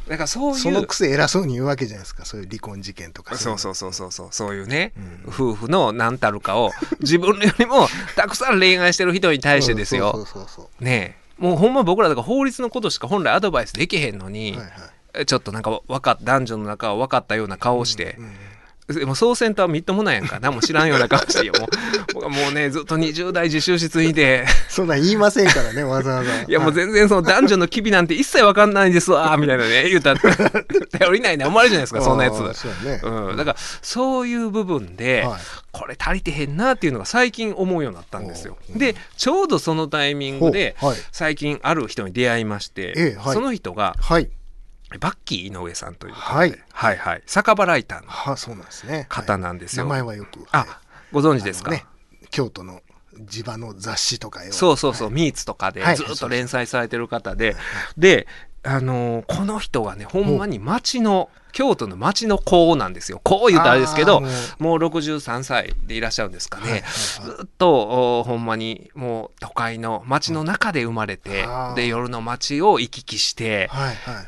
[0.07, 2.25] だからそういうそのくせ偉そうに言うわけじゃないですか。
[2.25, 3.35] そういう離婚事件とか。
[3.37, 4.27] そうそうそうそうそう。
[4.31, 5.23] そういうね、うん。
[5.27, 10.11] 夫婦の何たるかを自分よりもたくさん恋愛してる人に対してですよ。
[10.13, 11.41] そうそうそうねえ。
[11.41, 15.25] もうほんま僕らだから法律のことしか本来アドバイスできへんのに、はいはい。
[15.25, 18.31] ちょっとなんか分かっ男女の中を分かったような顔をしてうん、うん
[18.87, 20.39] でもそうせんとはみっともないやんか。
[20.39, 21.53] 何も知らんような顔してよ。
[21.59, 21.69] もう
[22.13, 24.45] 僕はもうねずっと20代自習室にいて。
[24.69, 26.41] そんなん言いませんからねわざわざ。
[26.43, 33.01] いやもう全然その男女の機微なんて一切分かんないですわみたいなね言うたら頼りないな思われるじゃないですかそんなやつうやね。
[33.03, 35.41] うん、だからそういう部分で、はい。
[35.71, 38.57] これ足りてへんなっていうのが最近思うようになったんですよ。
[38.71, 40.97] おうでちょうどそのタイミングではい。
[41.11, 43.33] 最近ある人に出会いまして、ええはい。
[43.33, 44.29] その人がはい
[44.99, 46.57] バッキー井上さんというはい。
[46.71, 47.23] はいはい。
[47.25, 49.07] 酒場ライターのはそうなんですね。
[49.09, 49.85] 方なんですよ。
[49.85, 50.45] 名前はよく。
[50.51, 50.67] あ、はい
[51.11, 51.85] ご存知ですか、ね
[52.29, 52.81] 京都の
[53.21, 54.51] 地場の雑誌とかよ。
[54.51, 55.15] そうそうそう、はい。
[55.15, 55.95] ミーツとかではい。
[55.95, 57.55] ずっと連載されてる方で、
[57.97, 58.27] で、
[58.63, 63.21] あのーこの人がねほんまに町の京都の町の子なんですよ。
[63.23, 64.21] こう言うとあれですけど
[64.59, 64.75] もう。
[64.75, 66.83] もう63歳でいらっしゃるんですかね、
[67.23, 73.69] ずっとおほんまにもう都会の町の中で生まれて、で夜の街を行き来して、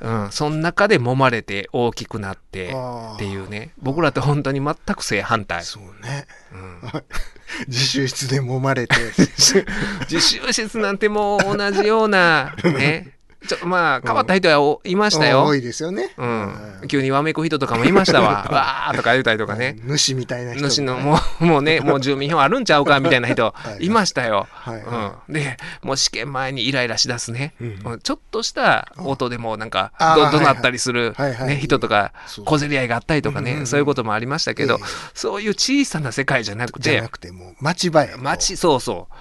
[0.02, 3.74] うん、その中で揉まれて大きくなってっていうね。
[3.78, 6.28] 僕らって本当に全く正反対、そうね。
[6.54, 6.82] うん。
[7.68, 8.96] 自習室で揉まれて。
[10.10, 13.17] 自習室なんてもう同じような ね
[13.48, 15.46] ちょまあ変わった人はいいましたよ。
[15.46, 16.14] 多、いですよね。
[16.18, 16.54] うん、
[16.88, 18.48] 急にわめく人とかもいましたわ。
[18.52, 19.78] わーとか言うたりとかね。
[19.98, 20.70] 主みたいな人。
[20.70, 23.86] 主のもうもうねもう住民票あるんちゃうかみたいな人はい。
[23.86, 24.48] いましたよ。
[24.52, 24.84] はい。
[24.84, 27.82] はうん、でもう試験前にイライラしだすね、うん。
[27.84, 28.00] うん。
[28.00, 31.48] ちょっとした音でもなんかど怒鳴ったりする、はいはい。
[31.48, 32.12] ね、人とか
[32.46, 34.86] 小競り合いがあったりとかね、そういうこともありましたけど、ええ。
[35.14, 39.14] そういう小さな世界じゃなくてじゃなくてもう町場へこう街そうそう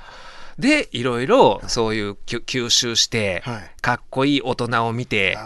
[0.59, 3.71] でいろいろそういう吸収して、はい。
[3.81, 5.37] かっこいい大人を見て、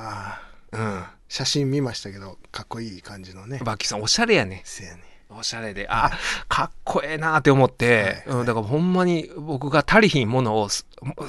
[0.72, 3.60] うん、写真見ましたけどかっこいい感じのね。
[3.64, 4.62] バッキーさんおしゃれやね。
[4.64, 5.02] せやね。
[5.30, 6.10] おしゃれであ
[6.48, 8.38] かっこええなって思って、はい。
[8.38, 10.68] うん、だからほんまに僕が足りひんものを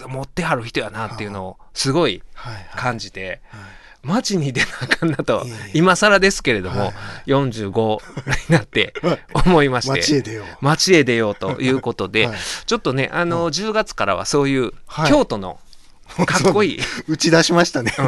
[0.08, 2.24] 持ってはる人やなっていうのをすごい。
[2.34, 2.65] はいはい。
[2.76, 6.94] 感じて、はい街に出なあかんなと今更ですけれども、はいは
[7.26, 7.30] い。
[7.30, 7.98] 45
[8.50, 10.46] になってはい 思いまして街へ出よう。
[10.62, 12.38] 街へ出ようということで、 はい。
[12.66, 15.10] ちょっとねあの、10月からはそういうはい。
[15.10, 15.60] 京都の
[16.26, 16.80] かっこいい。
[17.08, 17.93] 打ち出しましたね。
[17.97, 18.06] うん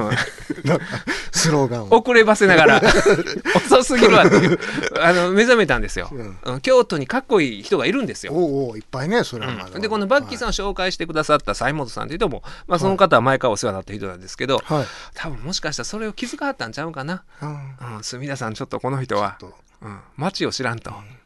[0.64, 0.86] なんか、
[1.32, 1.96] スローガンを。
[1.96, 2.82] 遅ればせながら
[3.56, 4.60] 遅すぎるわっていう
[5.02, 8.34] あの目覚めたんですよ、うんうん京都にかっこいい人がいるんですよ。
[8.34, 9.80] おうおういっぱいね、それはまだ。
[9.80, 14.78] でこのバッキーさんを紹介してくださった西本さんという人も、まあ、その方は前からお世話になった人なんですけど、はい。
[14.80, 14.88] はい。
[15.16, 19.38] 多分もしかしたらそれを気づかはったんちゃうかな、うんうん、墨田さんちょっとこの人は、
[19.82, 21.24] うん、町を知らんと、うん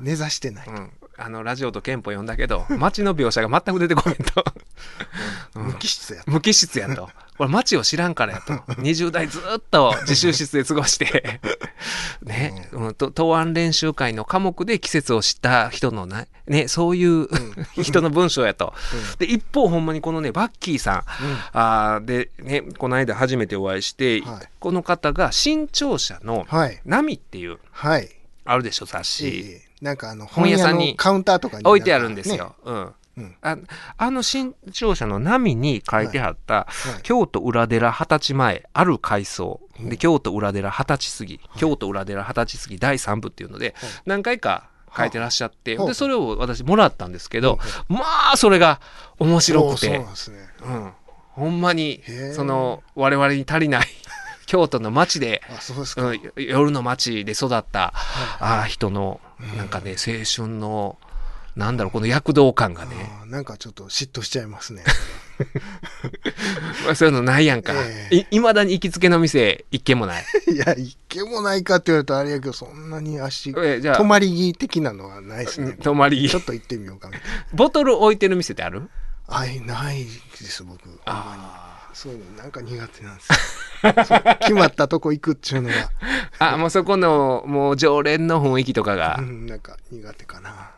[0.00, 0.68] 根ざしてない。
[0.68, 4.44] うん、あのラジオと憲法読んだけど 町の描写が全く出てこないと。
[5.54, 7.08] うん無機質や無機質やと。
[7.38, 8.52] これ街を知らんからやと。
[8.74, 11.40] 20代ずっと自習室で過ごして、
[12.22, 17.28] ね、うん、と答案練習会の科目で季節を知った人のね、ね、そういう、
[17.82, 18.72] 人の文章やと。
[19.18, 21.04] で、一方ほんまにこのね、バッキーさん、
[21.52, 26.80] あーで、ね、この間初めてお会いして、はいこの方が新潮社のはい。
[26.84, 28.10] 波っていう、はい。
[28.44, 29.60] あるでしょ、雑え誌。
[29.62, 32.54] えなんかあの、本屋さんにのカウンターとかに置いてあるんですねよ。
[32.64, 32.92] うん。
[33.18, 33.34] うん。
[33.42, 33.56] あ
[33.96, 36.66] あの新潮社の波に書いてあった、は
[36.98, 37.02] い。
[37.02, 43.74] 京都裏寺二十歳前ある階層で京都裏寺二十歳過ぎ、京都裏寺二十歳過ぎ第3部っていうので、
[44.06, 45.86] 何回か書いてらっしゃって、はあ。
[45.88, 48.80] でそれを私もらったんですけど、はまあそれが
[49.18, 49.90] 面白くて。
[49.90, 50.06] ね。
[50.64, 50.92] うん、
[51.32, 52.02] ほんまに
[52.34, 53.86] その我々に足りない
[54.46, 55.42] 京都の街で、
[56.36, 57.92] うん、夜の街で育った、
[58.38, 59.20] あー人の
[59.56, 60.98] なんかね青春の
[61.56, 62.94] なんだろうこの躍動感がね。
[63.22, 64.84] あーなんかちょっと嫉妬しちゃいますね。
[66.84, 70.24] ま あそういうのないやんか、えいいまだに行きつけの店一軒もない。
[70.52, 73.96] いや、一軒もないかって言われるとあれやけど、そんなに足、えじゃあ。
[73.96, 75.76] 泊まり着的なのはないですね。
[75.82, 76.28] 泊まり。
[76.28, 77.26] ちょっと行ってみようかみたいな。
[77.52, 78.88] ボトル置いてる店ってある？
[79.28, 80.10] あい、ないで
[80.48, 80.80] す、僕。
[81.04, 81.65] あ
[81.96, 83.32] そういうのなんか苦手なんです
[84.12, 84.20] よ。
[84.40, 85.74] 決まったとこ行くっていうのが、
[86.38, 89.16] あもうそこのもう常連の雰囲気とかが。
[89.18, 90.72] う、ん、なんか苦手かな。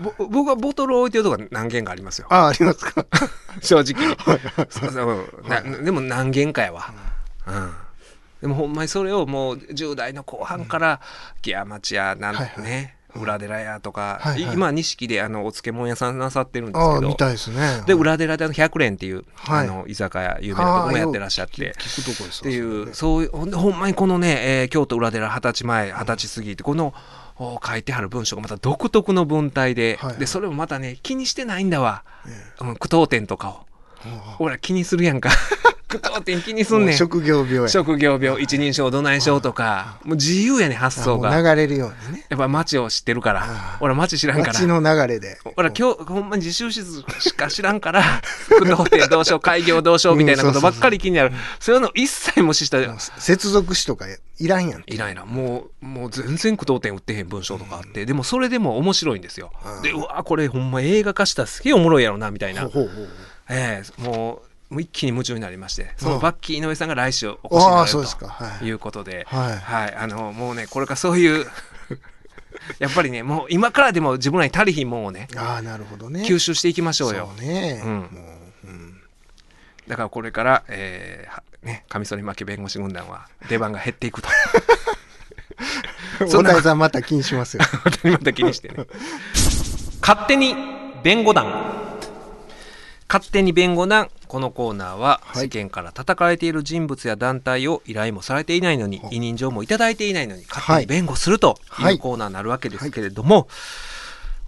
[0.00, 2.26] ぼ僕はボトル置いてるとこ何軒かありますよ。
[2.30, 3.06] あ、ありますか？
[3.62, 4.16] 正直
[4.68, 5.48] そうそう。
[5.48, 6.92] なでも何軒かやわ、
[7.46, 7.74] うん。
[8.40, 11.00] でもほんまにそれをもう10代の後半から
[11.40, 12.64] 木屋町やなんはいはい。
[12.64, 14.54] ね裏寺やとか、はいはい。
[14.54, 17.08] 今錦であのお漬物屋さんなさってるんですけど。
[17.08, 17.82] 見たいですね。
[17.86, 19.66] で裏寺であの百蓮っていう、はい。
[19.66, 21.74] あの居酒屋有名なとこもやってらっしゃって。
[21.78, 26.92] 聞くとこですっていうそそういうほんまにこのね、えー京都裏寺二十歳前二十歳過ぎってこの
[27.38, 30.20] お書いてある文章がまた独特の文体で、はいはい。
[30.20, 32.64] でそれもまたね気にしてないんだわ、え。
[32.64, 33.66] うん、句読点とかを
[34.04, 35.30] れねほら気にするやんか。
[35.88, 36.94] 句読点気にすんねん。
[36.94, 37.68] 職業病や。
[37.68, 39.98] 職業病一人称どないしょうとか。
[40.04, 41.34] もう自由やね発想が。
[41.34, 42.26] 流れるようにね。
[42.28, 43.78] やっぱ街を知ってるから。
[43.80, 44.52] 俺街知らんから。
[44.52, 45.38] 街の流れで。
[45.56, 48.02] 俺今日ほんまに自習室しか知らんから
[48.48, 51.32] 不動点どうしよう開業どうしようみたいなことばっかり気になる。
[51.58, 52.78] そういうの一切無視した
[53.16, 54.04] 接続詞とか
[54.38, 54.84] いらんやん。
[54.86, 59.82] いないなもうもう全然句読点打ってへん文章とかあって、でもそれでも面白いんですよ、うん。
[59.82, 63.08] でうわこれほんま映画化したらすげえおもろいやろなみたいな、ほうほうほう
[63.50, 68.28] ええもうもう一気に夢中になりましてそのうんバッキー井上さんが来週お越しになるああそうですか。
[68.28, 68.68] はとい。
[68.68, 69.94] いうことで、はい。
[69.94, 71.46] あのもうねこれからそういう
[72.78, 76.22] やっぱりねもう今からでも自分らに足りひんもんをねああなるほどね。
[76.22, 77.30] 吸収していきましょうよ。
[77.36, 77.92] そうね、うん。
[77.92, 78.06] も
[78.64, 79.00] う、うん、
[79.86, 84.28] だからこれから、えーはね、カミソリ負け弁護士軍団は出番が減っていくと。
[86.28, 87.64] そんな大谷さんまた気にしますよ。
[88.04, 88.86] また気にしてね。
[90.00, 90.54] 勝手に
[91.02, 91.97] 弁護団
[93.08, 95.48] 勝手に弁護団このコーナーははい。
[95.48, 103.48] 世間から叩かれている人物や団体を依頼もされていないのに委任状もいただいていないのに勝手に弁護するとはいいうコーナーになるわけですけれども、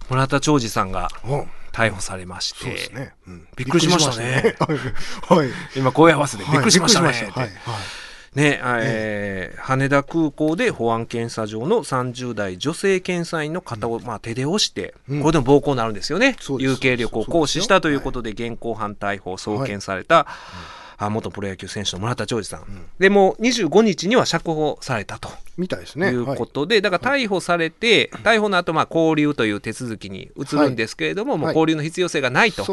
[0.09, 1.45] 村田兆治さんがお。
[1.71, 2.89] 逮捕されまして、
[3.55, 4.57] びっくりしましたね。
[5.75, 7.07] 今声合わせでびっくりしましたね。
[7.07, 7.49] はい
[8.35, 15.21] ねえー羽田空港で保安検査場の30代女性検査員の肩を、まあ、手で押して、うん。
[15.21, 16.35] これでも暴行になるんですよね。
[16.59, 20.27] 有形力を行使したということで現行犯逮捕送検された、
[20.97, 22.63] あ元プロ野球選手の村田兆治さん、
[22.99, 25.29] でもう25日には釈放されたと。
[25.57, 31.53] みたいですいねうことで、だから逮捕されて、逮捕の後まあ拘留という手続きに移るんですけれども、もうはい。
[31.53, 32.65] 拘留の必要性がないと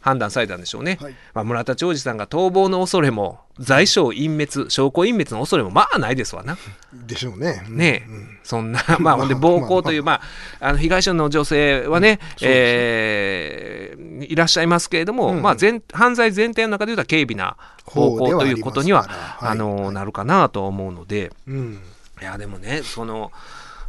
[0.00, 0.98] 判断されたんでしょうね。
[1.00, 1.14] はい。
[1.34, 6.58] まあ、村田兆治さんが逃亡の恐れも、罪証隠滅、証拠隠滅の恐れもまあないですわな。
[6.92, 7.64] でしょうね。
[7.68, 7.76] うん。
[7.76, 8.38] ねえ、うん。
[8.42, 10.20] そんな、 まあ、ほんで暴行という、ま
[10.60, 10.72] あ、あ。
[10.72, 15.36] の被害者の女性はね、えーいらっしゃいますけれども、うん。
[15.36, 17.56] うんまあ、全犯罪全体の中で言うと軽微な
[17.94, 19.06] 暴行ということには
[19.40, 21.80] あのなるかなと思うので、うん。
[22.20, 23.32] いやでもねその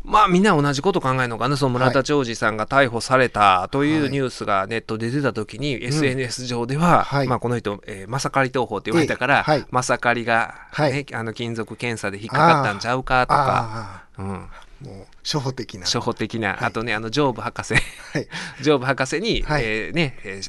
[0.06, 1.58] まあみんな同じこと考えるのかな。
[1.58, 4.12] その村田兆治さんが逮捕されたというはい。
[4.12, 7.28] ニュースがネットで出た時に、SNS 上では、はい。
[7.28, 9.42] まあ、この人、えー、マサカリ投法って言われたから、ええ。
[9.42, 9.66] はい。
[9.72, 11.06] マサカリが、ねはい。
[11.14, 14.50] あの金属検査で引っかかったんちゃうかとか、あうん、あ
[14.82, 15.86] もう初歩的な。
[15.86, 16.58] 初歩的な、はい。
[16.66, 17.74] あとねあのジョーブ博士。
[17.74, 17.80] は
[18.20, 18.28] い。
[18.62, 19.64] ジョーブ博士に、はい。
[19.66, 20.42] えーね、え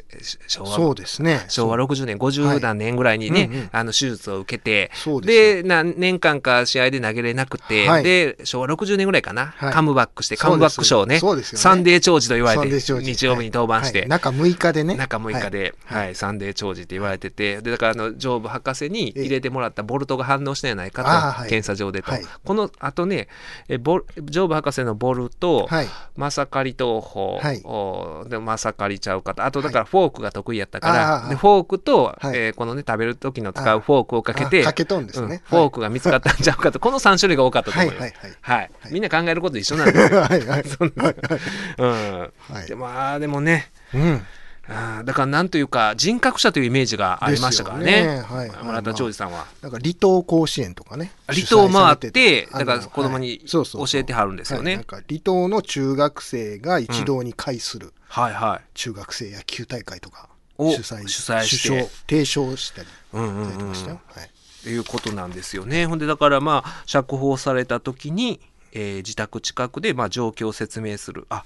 [0.46, 0.76] 昭和。
[0.76, 1.44] そうですね。
[1.48, 1.86] 昭和そう。
[1.86, 3.70] 60年50何年ぐらいにね、うんうん。
[3.72, 8.04] あの手術を受けてそうですで何年間か試合で投げれなくて、はい。
[8.04, 9.72] で昭和60年ぐらいかな、はい。
[9.72, 11.18] カムバックしてカムバック賞をね。
[11.18, 11.62] そうですよね。
[11.62, 14.08] サンデー兆治と言われて日曜日に登板して、はい。
[14.08, 14.96] 中6日でね。
[14.96, 19.20] 中6日で、ははいいサンデー兆治って言われててでだからあのジョーブ博士にええ。
[19.22, 22.24] 入れてもらったボルトが反応してないかと、検査上でと、はい。
[22.44, 23.28] このあとね
[23.68, 25.88] えボルジョーブ博士のボルト、はい。
[26.16, 27.60] マサカリ投法、はい。
[27.64, 29.44] おでマサカリちゃうかと。
[29.44, 32.36] あとだからフォークが得意やったから、あーでフォークと、はい。
[32.36, 35.26] えーこのね食べる時の使うフォークをかけてあかけとんですね。
[35.26, 36.80] うんフォークが見つかったんちゃうかと。
[36.80, 38.14] この3種類が多かったとはい思います。
[38.18, 38.70] はいはい。
[38.80, 38.92] はい。
[38.92, 40.20] みんな考えること一緒なんですよ。
[40.20, 40.64] はいはい。
[41.78, 42.32] うん。
[42.48, 42.66] はい。
[42.66, 43.70] でまあでもね。
[43.94, 44.26] うん。
[44.68, 49.46] だからなんというか人格者というイメージがありましたからねねはいはい村田長司さんは。
[49.62, 51.12] なんか離島甲子園とかね。
[51.28, 53.64] 離島回ってだから子供に教
[53.94, 58.64] えてはるんですよねはいなんか離島の中学生が一堂に会するはいはい。
[58.74, 64.00] 中学生野球大会とかを主催主催して提唱したりうんうんされてうんましたよ。
[64.06, 64.30] はい。
[64.68, 65.86] いうことなんですよね。
[65.86, 68.40] ほんでだからまあ釈放された時に、
[68.76, 71.26] えー自宅近くでまあ状況を説明する。
[71.30, 71.44] あ、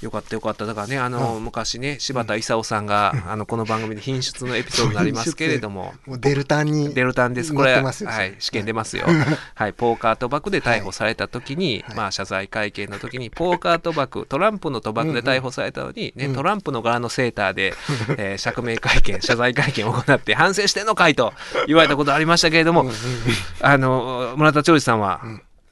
[0.00, 0.64] よかったよかった。
[0.64, 5.94] だからねあの、昔ね柴田勲さんが、あのこの番組で品質のエピソードになりますけれども。
[6.08, 7.52] デルタンにデルタンです。
[7.52, 9.16] これはい、試験出ますよ、はい
[9.54, 11.96] はい、ポーカー賭博で逮捕された時に、はい。
[11.96, 16.34] まあ、謝罪会見の時にポーカー賭博トランプの賭博で逮捕されたのに、ねうん。
[16.34, 17.74] トランプの柄のセーターで、
[18.16, 21.32] えー釈明会見謝罪会見を行って反省してんのかいと
[21.66, 22.90] 言われたことありましたけれども、
[23.60, 25.20] あの村田長司さんは、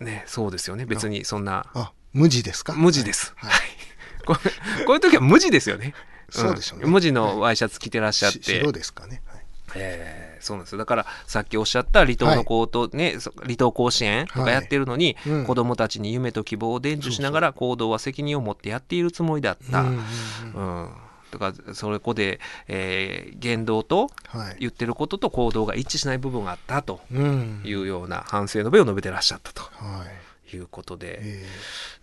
[0.00, 0.86] ねそうですよね。
[0.86, 1.66] 別にそんな。
[1.74, 2.72] あ無地ですか？
[2.74, 3.58] 無地です、ははい。
[3.68, 5.94] い こうこういう時は無地ですよね。
[6.30, 6.86] そうでしょうね。
[6.86, 9.22] ん無地のワイシャツ着てらっしゃって、し白ですかね？
[9.26, 9.44] はい。
[9.74, 10.78] えーそうなんですよ。
[10.78, 15.32] だからさっきおっしゃった離島の高等、ねそ離島甲子園とかやってるのに、はい。
[15.32, 15.44] うん。
[15.46, 19.80] 子供たちに夢と希望を伝授しながら行動は責任を持ってやっているつもりだった。
[19.80, 19.94] うんうん。
[20.54, 20.90] うん
[21.30, 24.56] とかそこで、えー言動とはい。
[24.60, 30.04] 言ってることと行動が一致しない部分があったとうんいうような反省の弁を述べてらっしゃったとは
[30.52, 30.56] い。
[30.56, 31.46] いうことで、え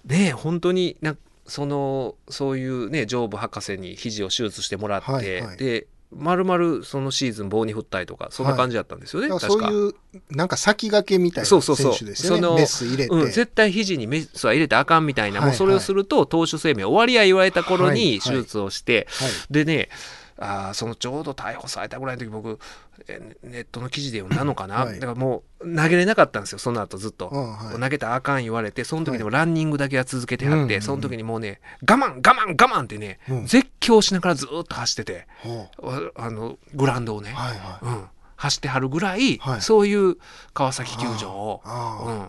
[0.06, 1.16] ね本当にな
[1.48, 9.78] そのそういうね上部博士に肘を手術してもらって、はいはいでまるまるそのシーズン棒に振ったりとかそんな感じだったんですよね、ーだからそ確か。
[9.78, 9.94] ういう
[10.30, 11.92] なんか先駆けみたいな選そうそう。
[11.92, 12.42] そう手ですよね。
[12.42, 13.14] そのメス入れて。
[13.14, 18.00] うん、絶対肘にメスは入れてあかんみたいな、はいもうそれをすると投手生命終わりや言われた頃はい。
[18.00, 19.30] に手術をして、はい。
[19.52, 19.90] でね
[20.38, 22.60] あーそのちょうど逮捕されたぐらいの時僕
[23.08, 25.00] えネットの記事で読んだのかな、はい。
[25.00, 27.80] だからもう投げれなかったんですよその後ずっと、うんはい。
[27.80, 30.82] 投げたらあかん言われてその時でもランニングだけは続けてはって、うんうんうん。
[30.82, 33.46] その時にもうね我慢我慢我慢ってね、うん。
[33.46, 37.86] 絶叫しながらずっと走っててほああのグラウンドをね、うはいはい。
[37.86, 38.06] うん、
[38.36, 39.62] 走ってはるぐらい、はい。
[39.62, 40.18] そういう
[40.54, 42.28] 川崎球場を、うん。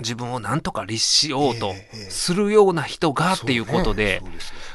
[0.00, 1.74] 自分をなんとか律しようと
[2.10, 4.22] するような人がっていうことで、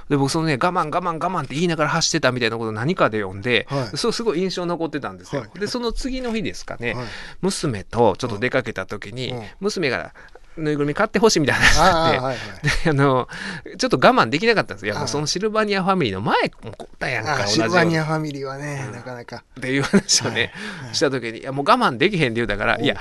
[0.09, 3.97] で僕そのね我慢我慢我慢って言いながら走ってたみたいなことを何かで読んで、はい。
[3.97, 5.41] そうすごい印象残ってたんですよ。
[5.43, 5.59] はい。
[5.59, 7.05] でその次の日ですかね、はい。
[7.41, 9.43] 娘とちょっと出かけた時に、うん。
[9.59, 10.13] 娘が
[10.57, 12.83] ぬいぐるみ買ってほしいみたいな話になって。
[12.83, 13.29] であの
[13.77, 14.93] ちょっと我慢できなかったんですよ。
[14.93, 15.07] いやもうはい。
[15.11, 19.43] そのシルバニアファミリーの前もこったやんかシルバニなアファミリーはね、なかなか。
[19.59, 20.51] っていう話をね、
[20.83, 20.95] はい。
[20.95, 22.97] した時に「いやもう我慢できへん」って言うたから「おういや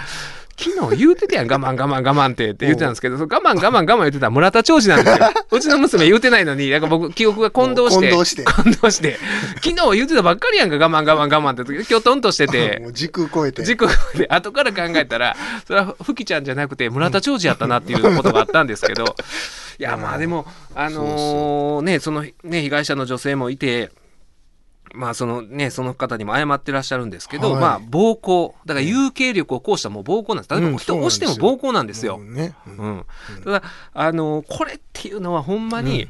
[0.61, 1.51] 昨日言うてたやん。
[1.51, 5.31] 我慢我慢我慢って」って言ってたんですけど我慢我慢我慢言ってたら村田長司なんですよ。
[5.51, 8.45] うちの娘言うてないのになんか僕記憶が混同して混同して。
[8.45, 9.19] 混同して。
[9.65, 12.83] 昨日言うてたばっかりやんか我慢我慢我慢ってきょとんとして て。
[12.93, 13.65] 時空超えて。
[13.65, 15.35] 軸で後から考えたら
[15.67, 19.15] それはふきちゃんじゃなくて村田長司やったなっていうことがあったんですけど。
[19.79, 23.91] いやまあでもあのーねそのね被害者の女性もいて
[24.95, 27.61] まあそのねその方にも謝ってらっしゃるんですけど、はい。
[27.61, 28.55] まあ暴行。
[28.67, 30.61] だから有形力を行使したもう暴行なんです。
[30.61, 32.19] 例えば人を押しても暴行なんですよ。
[32.19, 32.55] もうね。
[32.67, 32.77] うん。
[32.77, 33.05] うん、
[33.45, 33.63] ただ
[33.93, 36.09] あのこれっていうのはほんまに、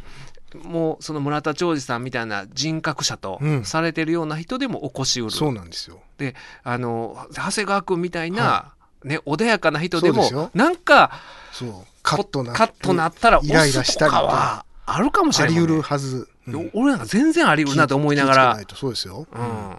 [0.65, 3.65] もうその村田兆治さんみたいな人格者とうん。
[3.65, 6.01] されてるような人でも起こしうる、そうなんですよ。
[6.19, 8.73] であの長谷川君みたいな、
[9.05, 11.13] ね、穏やかな人でもなんか
[11.53, 11.71] そう。
[12.03, 12.55] カットな。
[12.55, 14.23] カッとなったらイライラしたりか。
[14.23, 16.29] はあるかもしれない、あり得るはず。
[16.59, 16.71] うん。
[16.75, 18.37] 俺なんか全然あり得るなと思いながら。
[18.37, 19.27] 気ぃつけない、とそうですよ。
[19.33, 19.77] うん、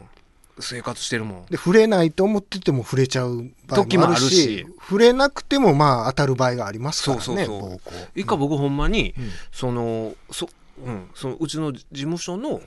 [0.59, 1.45] 生活してるもん。
[1.45, 4.29] で、触れないと思ってても触れちゃう場合時もあるし。
[4.29, 7.79] し、触れなくてもまあ当たる場合がありますからね、そうそうそう。
[8.15, 9.29] 一回僕ほんまに、うん。
[9.51, 10.49] そのそ,、
[10.83, 12.61] うん、そのうちの事務所の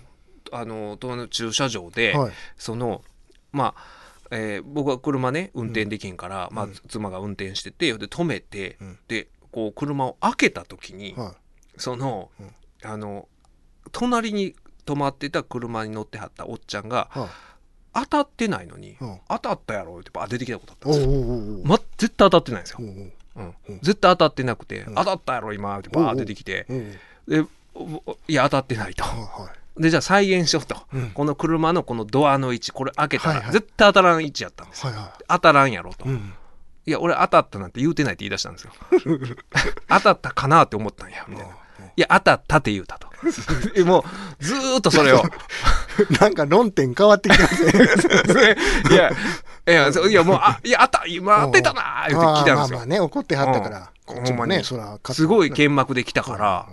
[0.52, 2.32] あの隣の駐車場で、はい。
[2.56, 3.02] その
[3.52, 3.82] まあ、
[4.30, 8.98] えー僕は車ね運転できんから、まあうん、妻が運転しててで止めて、うん。
[9.08, 11.34] でこう車を開けた時に、は
[11.76, 12.50] その,、うん。
[12.90, 13.28] あの
[13.94, 17.10] 隣に止まってた車に乗ってはったおっちゃんが。
[17.94, 21.60] 当たってないのに、うん当たったやろってバー出てきたことあったんですよ。
[21.64, 22.78] ま、絶対当たってないんですよ。
[22.80, 22.82] お。
[22.82, 23.12] うん
[23.68, 23.72] う。
[23.72, 23.78] ん。
[23.82, 24.94] 絶対当たってなくて、うん。
[24.96, 26.92] 当たったやろ今ってバー出てきて、うん。
[27.28, 29.04] でおいや当たってないと。
[29.76, 31.10] でじゃあ再現しようと、うん。
[31.10, 36.34] この車のこのドアの位置これ開けたら絶対当たらん位置やったんですよ、はいは当たらんやろと、いうん。
[36.86, 38.72] いや俺当たったなんて言うてないって言い出したんですよ。
[39.88, 41.56] 当たったかなって思ったんやみたいな、
[41.96, 43.08] いや当たったって言うたと。
[43.84, 44.04] も
[44.40, 45.22] うずーっとそれを。
[46.20, 47.70] なんか論点変わってきてますね。
[48.90, 49.10] いや
[49.66, 54.14] いやいやもうあいやあった今当てたなー言って来たんですよ、まあまあね、怒ってはったから、うん。
[54.16, 56.66] こっちもね、そら、すごい剣幕で来たから、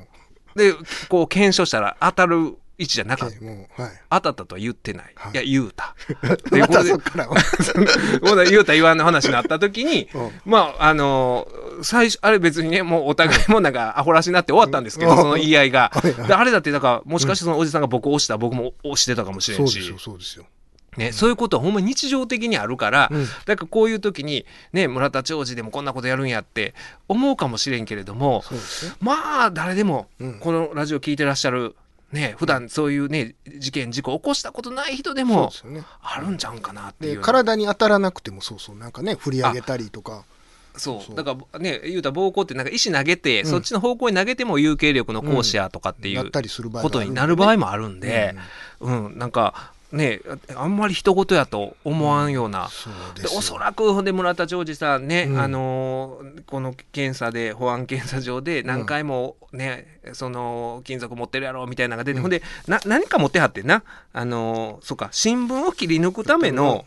[0.55, 0.73] で
[1.07, 3.45] こう検証したら当たる位置じゃなかった。
[3.83, 3.91] はい。
[4.09, 5.31] 当たったとは言ってない、はい。
[5.33, 5.95] い、や言うた。
[6.51, 10.31] また これで言うた言わんの話になった時に、 うん。
[10.45, 11.47] まああの
[11.83, 15.17] 最初あれ別にねもうお互いもなんかアホらしになって終わったんですけど、うん。
[15.17, 15.91] その言い合いが、
[16.29, 19.57] あれだってだからもしかしてそのおじさんが僕を押したら僕も押してたかもしれし。
[19.57, 20.45] そうんですよ、そうですよ。
[20.97, 23.25] ね、そういうことはほんまに日常的にあるから、うん。
[23.45, 26.73] だからこういう時に、ね、村田兆治でもこんなことやるんやって
[27.07, 28.91] 思うかもしれんけれどもそうですよ。
[28.99, 30.39] まあ誰でもうん。
[30.39, 31.75] このラジオ聞いてらっしゃる、
[32.11, 35.51] ね、普段そういうね事件事故起こしたことない人でも。
[36.01, 37.11] あるんちゃうんかなっていう。
[37.11, 40.23] で、ような体に当たらなくても、そうそう、なんかね、振り上げたりとか。
[40.75, 41.15] そう。
[41.15, 43.49] だからね言うたら暴行ってなんか石投げて、うん。
[43.49, 48.35] そっちの方向に投げても有形力の行使やとかっていうなったりする場合ことになる場合ももあるんで、
[48.79, 49.17] うん。
[49.17, 50.21] なんかね
[50.55, 53.29] あんまり人事やと思わんような、そうでで。
[53.35, 55.39] おそらくほんで村田兆治さんね、うん。
[55.39, 62.21] あのーこの検査で保安検査場で何回もね、その金属持ってるやろみたいなのが出て、うん。
[62.23, 63.83] ほんでな何か持ってはってんな。
[64.13, 66.85] あのーそうか新聞を切り抜くための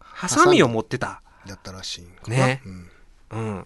[0.00, 1.22] ハサミを持ってた。
[1.46, 2.62] だったらしいね。
[2.64, 2.90] うん。
[3.30, 3.64] うん。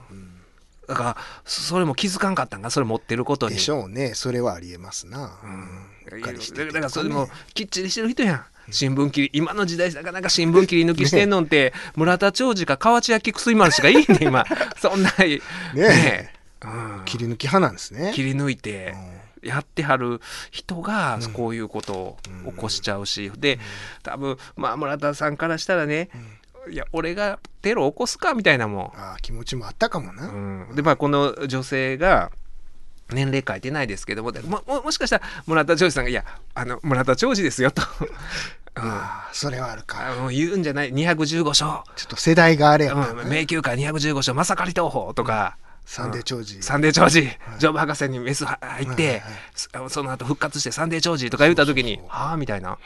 [0.86, 3.54] だからそそれも気づかんかったんかそれ持ってることに。
[3.54, 4.14] でしょうね。
[4.14, 5.38] それはありえますな。
[5.42, 5.86] うん。
[6.12, 6.66] うっかりしてて。
[6.66, 14.44] だからそれでもきっちりしてる人やん新聞切り今の時代なかなか新聞切り抜きしてんのんて、村田兆治か河内焼薬丸しかいいねん今。
[14.80, 15.40] そんなね
[15.74, 17.02] ねうん。
[17.04, 18.12] 切り抜き派なんですね。
[18.14, 18.94] 切り抜いて
[19.42, 23.58] やってはる人がうんこういうことを起こしちゃうし、で
[24.02, 26.08] 多分まあ村田さんからしたらね、
[26.70, 28.98] いや俺がテロ起こすかみたいなもん。
[28.98, 30.28] ああ、気持ちもあったかもな。
[30.28, 30.30] う
[30.72, 32.30] ん、でまあこの女性が
[33.14, 37.82] 年齢書いてないですけどもでもももしかしたら村田兆治さんが「いやあの村田兆治ですよ」と。
[38.00, 38.08] う ん
[38.76, 40.28] ああ、それはあるか。
[40.32, 40.92] 言うんじゃない。
[40.92, 43.22] 215章、ちょっと世代があれやん、ね。
[43.24, 46.60] 名球会215勝まさかり投法とか、サンデー兆治。
[46.60, 49.22] サンデー兆治、ジョブ博士にメス入って、はいはい
[49.54, 52.70] そその後復活してサンデー兆治とか言った時にそうそう「はあ?」みたいな。
[52.70, 52.76] うん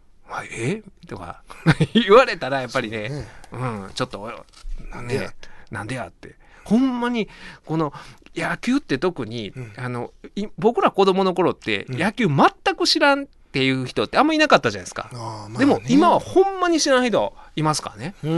[0.32, 0.82] 「あえ？
[1.06, 1.42] とか。
[1.92, 3.28] 言われたらやっぱりねね。
[3.52, 4.44] うん、ちょっと
[4.90, 5.34] なんでやっね
[5.70, 6.36] なんでやって。
[6.64, 7.28] ほんまに
[7.66, 7.92] この
[8.36, 9.72] 野球って特に、うん。
[9.76, 11.98] あのい僕ら子供の頃ってうん。
[11.98, 15.58] 野球全く知らんっていう人ってあんまいなかったじゃないですか、まあね。
[15.58, 18.14] でも今はほんまに知らん人いますからね。
[18.24, 18.34] うん、う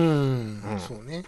[0.74, 0.80] ん。
[0.80, 1.24] そうね、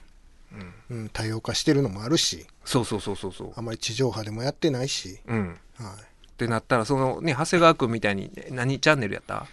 [0.90, 2.46] うん、多様化してるのもあるし。
[2.64, 3.52] そうそうそうそうそう。
[3.56, 5.58] あまり地上波でもやってないし、うん。
[5.78, 9.46] はい、ってなったらそのね長谷川君みたいに何チャンネルやった？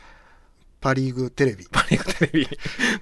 [0.86, 1.66] パ・リーグテレビ。
[1.72, 2.48] パリーグテレビ。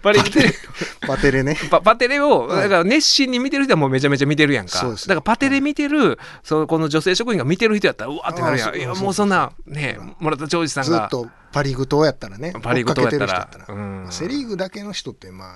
[0.01, 0.55] パリーグテレビ。
[1.05, 1.57] パテレね。
[1.69, 4.77] パパテレを、はいだから熱心に見てる人はもうめちゃめちゃ見てるやんか。
[4.77, 8.75] そうですだからパテレ見てる、そうこの女性職員が見てる人やったら、うわってなるやん。
[8.77, 10.89] いや、もうそんな、ね、村田兆治さんが。
[10.91, 12.53] ずっとパ・リーグ党やったらね。
[12.61, 13.49] パリーグ党やったら。
[13.67, 14.03] うん。
[14.03, 15.49] まあセ・リーグだけの人ってまあ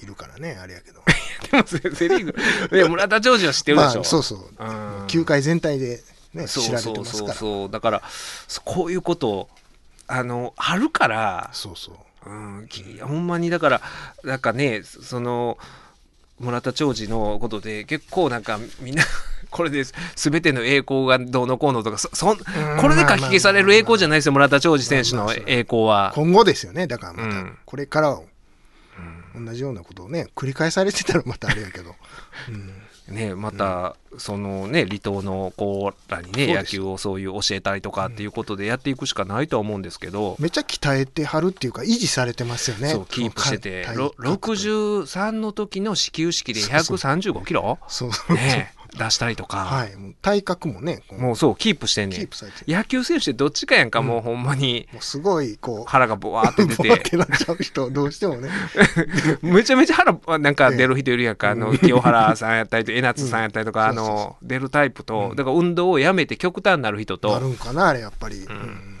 [0.00, 1.02] いるからねあれやけど。
[1.50, 2.24] でもセセリー
[2.70, 3.94] グ、いや、村田兆治は知ってるでしょ。
[3.96, 5.06] まあそうそう、うん。
[5.08, 6.00] 球界全体で
[6.32, 7.04] ねそう知られそうそう。
[7.04, 7.34] てますから。
[7.34, 8.02] そうだから
[8.46, 9.48] そこういうことを
[10.12, 12.30] あのあるから、そうそう。
[12.30, 13.80] うん、きほんまにだから
[14.22, 15.58] なんかねその
[16.38, 19.02] 村田兆治のことで結構なんかみんな
[19.50, 19.82] これで
[20.14, 22.44] 全ての栄光がどうのこうのとかそそんこ
[22.88, 26.12] れで書き消される栄光じゃないですよ村田兆治選手の栄光は。
[26.14, 27.24] 今後ですよねだからまた。
[27.24, 27.58] うん。
[27.64, 28.26] これからを
[29.34, 31.96] 同じようなことをね繰り返されてたらまたあれやけど、
[32.50, 32.81] うん
[33.12, 42.90] ね、また、そのね離島の子らにね野球をそういう教えたりとかっていうことでやっていくしかないとは思うんですけど、めっちゃ鍛えてはるっていうか維持されてますよね。
[42.90, 43.82] そうキープしてて。
[43.82, 47.78] ろその体格と63の時の始球式で135キロ？
[47.88, 49.96] そうそうね出したりとか、はい。
[49.96, 52.18] もう体格もねもうそうキープしてんねん。
[52.18, 54.88] キープされて野球選手ってどっちかやんか、もうほんまに。
[54.92, 55.90] もうすごいこう。
[55.90, 58.50] 腹がボワーって出ボワっててなっちゃう人どうしてもね。
[59.42, 61.78] めちゃめちゃ腹なんか出る人いるやんか、あのうん。
[61.78, 65.36] 清原さんやったりと江夏さんやったりとか、あの出るタイプと、うん。
[65.36, 67.32] だから運動をやめて極端になる人と。
[67.32, 68.91] なるんかなあれやっぱり、うん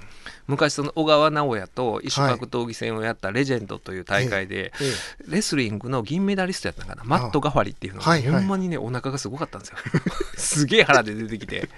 [0.46, 4.92] 昔その小川直也と異種格闘技戦をやったレジェンドという大会で、え
[5.28, 8.40] レスリングの銀メダリストやったんかなマット・ガファリっていうのが、はいはい。
[8.40, 9.76] ほんまにねお腹がすごかったんですよ。
[10.36, 11.68] すげえ腹で出てきて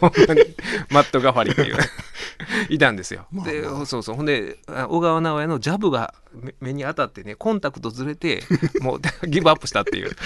[0.00, 0.42] ほんまに
[0.90, 1.76] マット・ガファリっていう。
[2.68, 3.26] いたんですよ。
[3.32, 3.86] まあでまあ。
[3.86, 4.16] そうそう。
[4.16, 8.42] ほんであ小川直也のジャブが目目に当たってねコンタクトずれて
[8.80, 10.16] もうギブアップしたっていう。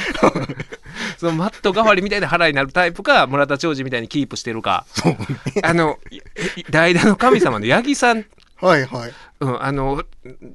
[1.18, 4.86] そのマット代わりみたいな腹になるタイプか村田兆治みたいにキープしてるか。
[5.04, 5.18] ね。
[5.62, 6.22] あのいい
[6.70, 8.24] 代打の神様の八木さん、
[8.60, 9.12] はいはい。
[9.40, 10.04] うん、あの、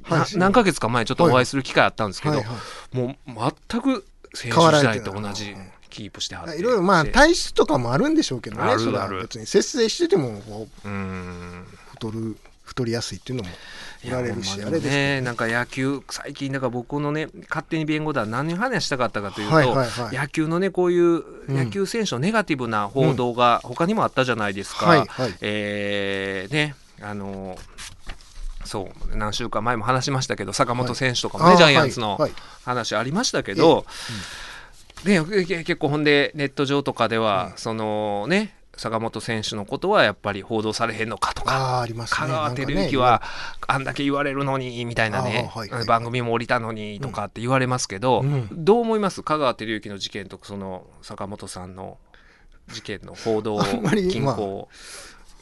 [0.09, 2.53] なはい何ヶ月か前ちょっとお会いする機会あったんですけど、はいは
[2.93, 5.55] いもう全く選手時代と同じ
[5.94, 6.58] キープしてはって。
[6.58, 8.64] いろいろまあ体質とかもあるんでしょうけどね。
[8.64, 9.22] あるある。
[9.22, 11.66] 別に節制しててもこううん。
[11.91, 13.50] 太る太りやすいっていうのも
[14.04, 15.22] いられるし、ほんまでもあれですけね。
[15.22, 20.16] なんか野球最近だから僕のね勝手に弁護団何の話したかったかというと、はいはいはい。
[20.18, 21.56] 野球のねこういううん。
[21.56, 25.36] 野球選手のネガティブな報道が他にもあったじゃないですか、はいはい。
[25.41, 27.58] えーねあの
[28.66, 32.22] そう何週間前も話しましたけど坂本選手とかもね、あージャイアンツのはい。
[32.22, 32.32] はい
[32.64, 33.86] 話ありましたけど、
[35.06, 37.58] ね、け結構ほんでネット上とかでは、うん。
[37.58, 42.18] そのね坂本選手のことはやっぱり報道されへんのかとかああありますね。
[42.18, 43.22] 香川照之は
[43.68, 48.47] あんだけ言われるのにみたいなね、はいはい番組も降りたのにとかって言われますけど、うん。
[48.51, 49.22] どう思います？
[49.22, 51.99] 香川照之の事件とその坂本さんの
[52.70, 54.70] 事件の報道あんまり均衡、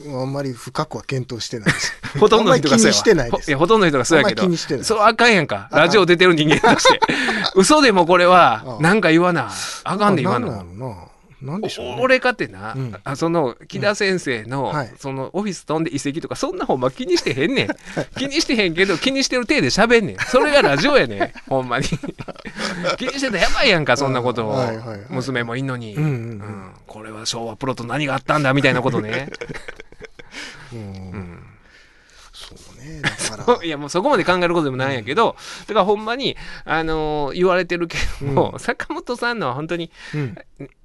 [0.08, 1.94] あんまり深くは検討してないです。
[2.20, 2.94] ほとんどの人がそうやわ。
[2.94, 3.46] してないです。
[3.46, 4.44] ほやほとんどの人がそうやけど。
[4.44, 4.84] あんまり気にしてない。
[4.84, 5.70] そうあかんやんか。
[5.72, 7.00] ラジオ出てる人間として。
[7.56, 9.52] 嘘でもこれはなんか言わな
[9.84, 10.52] あかんで今なんの。
[10.52, 10.96] なんな。
[11.42, 11.96] なんでしょうね。
[12.00, 12.96] お俺かってな、うん。
[13.04, 14.94] あその木田先生の、はい。
[14.98, 17.68] そのオフィス飛んで遺跡とかそんなほんま気にしてへんねん。
[18.18, 20.18] 気にしてへんけど気にしてる体で喋んねん。
[20.20, 21.86] それがラジオやねんほんまに。
[22.98, 25.00] 気にしてたらやばいやんかそんなことを、はいはいはい。
[25.10, 26.14] 娘もいんのに、うんうんうん。
[26.14, 26.72] うん。
[26.86, 29.30] これは昭和プロと何があったんだみたいなことね、
[30.74, 30.80] うん。
[30.80, 31.44] うん。
[32.34, 33.02] そうね。
[33.02, 33.60] だから。
[33.64, 35.36] いやもうそこまで考えることでもないんやけど、
[35.68, 38.60] だからほんまに、あのー言われてるけども、うん。
[38.60, 40.38] 坂本さんのは本当にうん。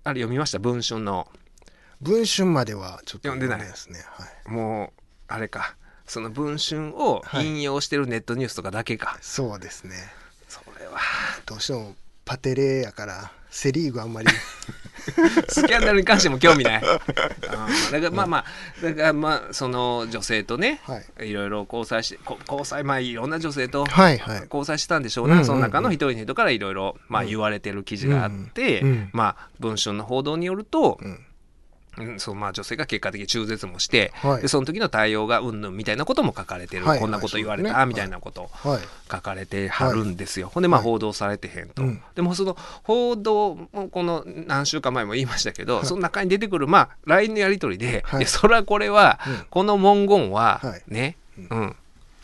[0.04, 0.58] あれ読みました？
[0.58, 1.28] 文春の。
[2.00, 3.66] 文春まではちょっと読んでない。
[3.66, 4.04] ですね。
[4.06, 4.50] はい。
[4.50, 5.76] もうあれか。
[6.06, 9.96] その文春を引用してるネットニュースとかだけか、そうですね。
[10.48, 11.00] それは。
[11.46, 14.28] どうしてもパテレやからセリーグあんまり
[15.48, 16.80] スキャンダルに関しても興味ない。
[16.80, 17.00] だか
[17.92, 18.44] らまあまあ
[18.82, 21.30] だからまあその女性とね、はい。
[21.30, 23.86] いろいろ交際し交際まあいろんな女性と。
[24.44, 25.46] 交際したんでしょうな、うんうんうん。
[25.46, 28.82] その中の一人の人からいろいろまあ言われてる記事があって、
[29.12, 30.98] まあ文春の報道によると、
[31.98, 34.42] うんうんそうまあ、女性が結果的に中絶もして、はい。
[34.42, 37.00] でその時の対応がうんぬんみたいなことも書かれてる、はい。
[37.00, 37.86] こんなこと言われた、はい。
[37.86, 38.80] みたいなことはい。
[39.10, 40.90] 書かれてはるんですよ、ほんでまあはい。
[40.90, 42.02] 報道されてへんと、うん。
[42.14, 48.26] でもその報道もこの何週間前も言いましたけど、その中に出てくるまあ LINE のやり取りで、はい。
[48.26, 49.46] それはこれは、うん。
[49.48, 50.82] この文言ははい。
[50.88, 51.16] ね、
[51.50, 51.76] うん。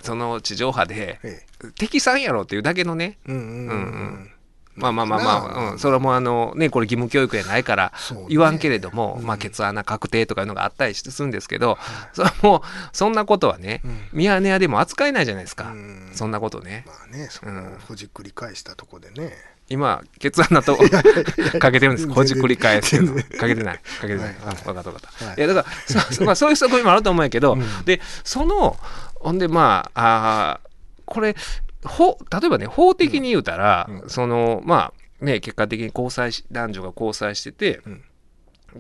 [0.03, 1.43] その地上波でえ
[1.79, 3.19] 敵さんやろっていうだけのね。
[3.29, 3.33] え。
[3.33, 3.47] うんうんうん。
[3.47, 4.32] うんううん。
[4.75, 7.93] まあまあまあまあ、うん、それはもうあのねこれ義務教育やないから
[8.29, 9.27] 言わんけれども、うん。
[9.27, 11.79] まあケツ穴確定とかいうのがあったりするんですけど、
[12.13, 12.61] それはもう
[12.93, 14.01] そんなことはね、うん。
[14.13, 16.11] ミヤネ屋でも扱えないじゃないですか、うん。
[16.15, 16.85] そんなことね。
[16.87, 17.53] まあね、そこを
[17.89, 19.33] ほじくり返したとこでね。
[19.69, 20.77] 今ケツ穴と
[21.59, 22.09] かけてるんです。
[22.11, 22.99] ほじくり返す
[23.39, 23.79] かけてない。
[23.79, 24.35] かけてない、はい。
[24.35, 24.85] かった分かっ
[25.19, 25.37] た、はい。
[25.37, 27.85] い、やだからそ,そ、 まあ、そういう側面もあると思うんやけど、うん。
[27.85, 28.77] でその
[29.15, 30.69] ほんでまああー
[31.07, 31.37] これ
[31.85, 34.09] 法例えばね法的に言うたら、うん。
[34.09, 38.05] そのまあね結果的に交際し男女が交際してて、うん。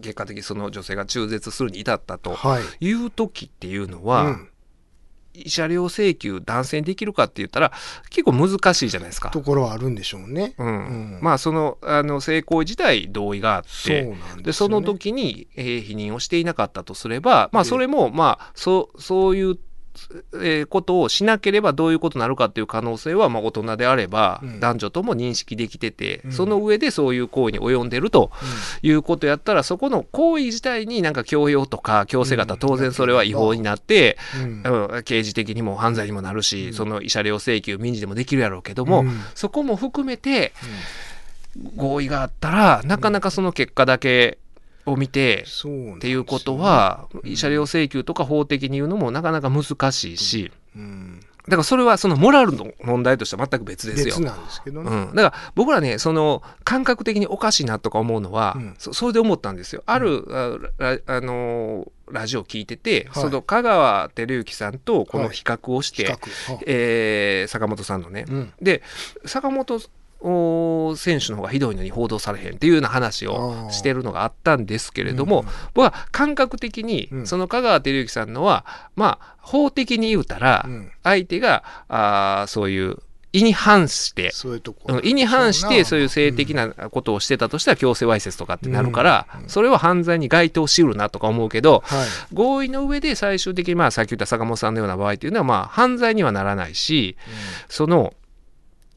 [0.01, 2.63] 結果的にその女性が中絶するに至ったとはい。
[2.81, 4.49] いう時っていうのは、うん。
[5.35, 7.73] 慰謝料請求男性にできるかって言ったら
[8.11, 9.31] 結構難しいじゃないですか。
[9.31, 10.55] ところはあるんでしょうね。
[10.59, 10.67] うん。
[10.67, 10.71] う
[11.19, 11.19] ん。
[11.23, 14.43] まあそのあの性行為自体同意があってなんでね。
[14.43, 19.59] でその時に、えー否認をしていなかったとすれば、まあ、でそれも、まあ、そうそういう、
[20.35, 24.61] えーことをしなければどういうことになるかっていう可能性は、まあ、大人であれば、うん。
[24.61, 26.33] 男女とも認識できてて、うん。
[26.33, 28.31] その上でそういう行為に及んでると
[28.83, 32.61] いうことやったらそこの行為自体になんか強要とか強制型うん。
[32.61, 34.63] 当然それは違法になって、うん。
[34.65, 34.87] うん。
[34.87, 36.73] うん刑事的にも犯罪にもなるし、うん。
[36.75, 39.21] その慰謝料請求民事でもできるやろうけども、うん。
[39.35, 40.53] そこも含めて
[41.77, 44.39] 合意があったらなかなかその結果だけ
[44.87, 45.45] を見て、
[45.97, 47.21] っていうことはうん。
[47.21, 51.21] 慰謝料請求とか法的に言うのもなかなか難しいしうん。
[51.45, 54.15] だからそれはそのモラルの問題としては全く別ですよ。
[54.17, 54.23] 別。
[54.23, 54.91] なんですけどね。
[54.91, 58.75] うん、だから僕らねその感覚的におかしいなとか思うのは、うん。
[58.79, 59.83] そそれで思ったんですよ。
[59.87, 63.23] ある、あラあのーラジオ聞いてて、はい。
[63.23, 66.19] その香川照之さんとこの比較をして、は
[66.67, 68.53] えー坂本さんのね、うん。
[68.61, 68.83] で
[69.25, 69.81] 坂本お
[70.97, 78.65] 選手の方がひどいのに報道されへんっていうような話をしてるのがあったんですけれども、うん僕は感覚的にその香川照之さんのは
[78.95, 80.67] まあ法的に言うたら
[81.03, 82.99] 相手があそういう
[83.33, 84.63] 意に反してそうう
[85.03, 91.83] 意に反してそういう性的なことをしてたとしたら強制わいせつとかってなるから、それは犯罪に該当しうるなとか思うけど
[92.33, 97.17] 合意の上で最終的にまあさっき言った坂本さんのような場合っていうのはまあ犯罪にはならないし
[97.69, 98.13] その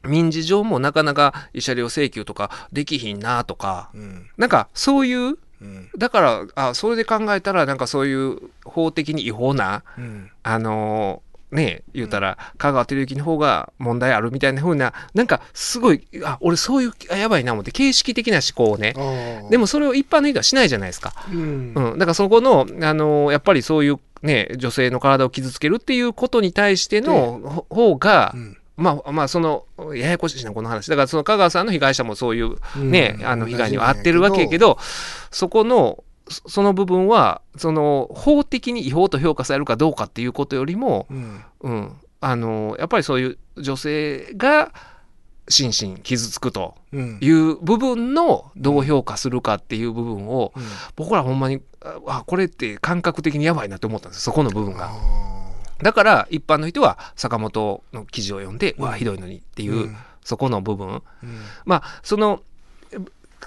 [0.04, 3.90] 民事上もなかなか慰謝料請求とかできひんなとか。
[3.94, 4.30] うん。
[4.36, 5.90] なんかそういううん。
[5.96, 10.30] だからあそれで考えたらなんかそういう法的に違法なうん。
[10.42, 18.94] あのーね言うたら香川照之の方が問題あるみたいな風ななんかすごいあ俺そういうあやばいな思って形式的な思考をね。
[19.48, 21.14] でもそれを一般の人はしないじゃないですか。
[21.32, 21.72] うん。
[21.74, 29.64] うん、だからそこの、あのーやっぱりそういうね女性の体を傷つけるっていうことに対してのほ方が、うんまあまあその
[29.94, 30.90] ややこしいなこの話。
[30.90, 33.26] だからその香川さんの被害者もそういうね、うん。
[33.26, 34.78] あの被害には遭ってるわけやけど
[35.30, 41.44] そこのそその部分はその法的に違法と評価されるかどうかっていうことよりも、うん。
[41.60, 44.72] うん、あのやっぱりそういう女性が
[45.48, 47.18] 心身傷つくとうん。
[47.22, 50.62] いう部分のどう評価するかっていう部分をうん。
[50.96, 54.22] 僕らほんまにああこれって感覚的にやばいなって思ったんですよ。
[54.24, 54.90] そこの部分が。
[55.80, 58.84] あだから一般の人は坂本の記事を読んで、ううん。
[58.84, 60.88] わひどいのにってーいう、そこの部分。
[60.88, 61.40] うん。
[61.64, 62.55] まあそのえ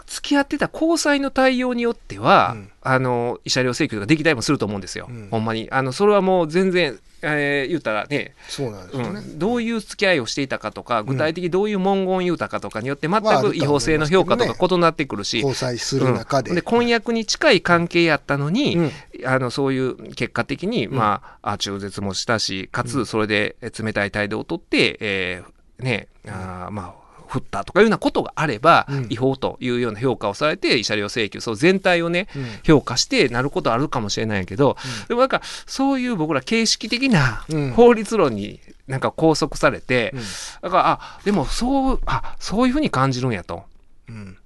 [0.06, 2.72] 付き合ってた交際の対応によっては、うん。
[2.82, 5.28] あの慰謝料請求とかできたりもすると思うんですよ、うん。
[5.30, 5.68] ほんまに。
[5.72, 16.52] あのそれはもう全然、えー言うたらねそうなんですうん、どういう付き合いをしていたかとか具体的にどういう文言言うたかとかによって全く違法性の評価とか異なってくるし、交際する中で。
[16.52, 16.56] うん。
[16.56, 18.92] で婚約に近い関係やったのに、うん。
[19.26, 20.96] あのそういう結果的に、うん。
[20.96, 26.99] まあ、あ中絶もしたしかつそれで冷たい態度をとって、えーねあーまあ
[27.30, 29.08] 振ったとかいうようなことがあれば、うん。
[29.10, 32.46] 違法というような評価をされて慰謝料請求そう全体をねうん。
[32.64, 34.76] 評価してなることあるかもしれないけど、
[35.08, 37.72] でもなんかそういう僕ら形式的なうん。
[37.72, 40.22] 法律論になんか拘束されて、うん。
[40.64, 43.64] だからあでもそうあそういうふうに感じるんやと。
[44.08, 44.38] うん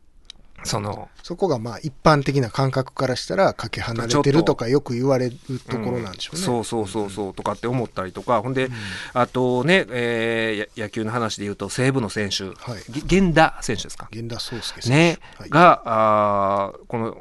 [0.64, 5.36] そのそこがまあ一般的な感覚からしたらかけ離れてるとかよく言われる
[5.70, 6.42] ところなんでしょうね。
[6.42, 8.42] そうそうそうそうとかって思ったりとか。
[8.42, 8.70] ほんで、
[9.14, 12.92] あとね、えーや野球の話で言うと西武の選手、はい。
[12.92, 14.08] げ源田選手ですか？
[14.12, 14.90] 源田壮介選手。
[14.90, 15.50] ね、はい。
[15.50, 17.18] があーこの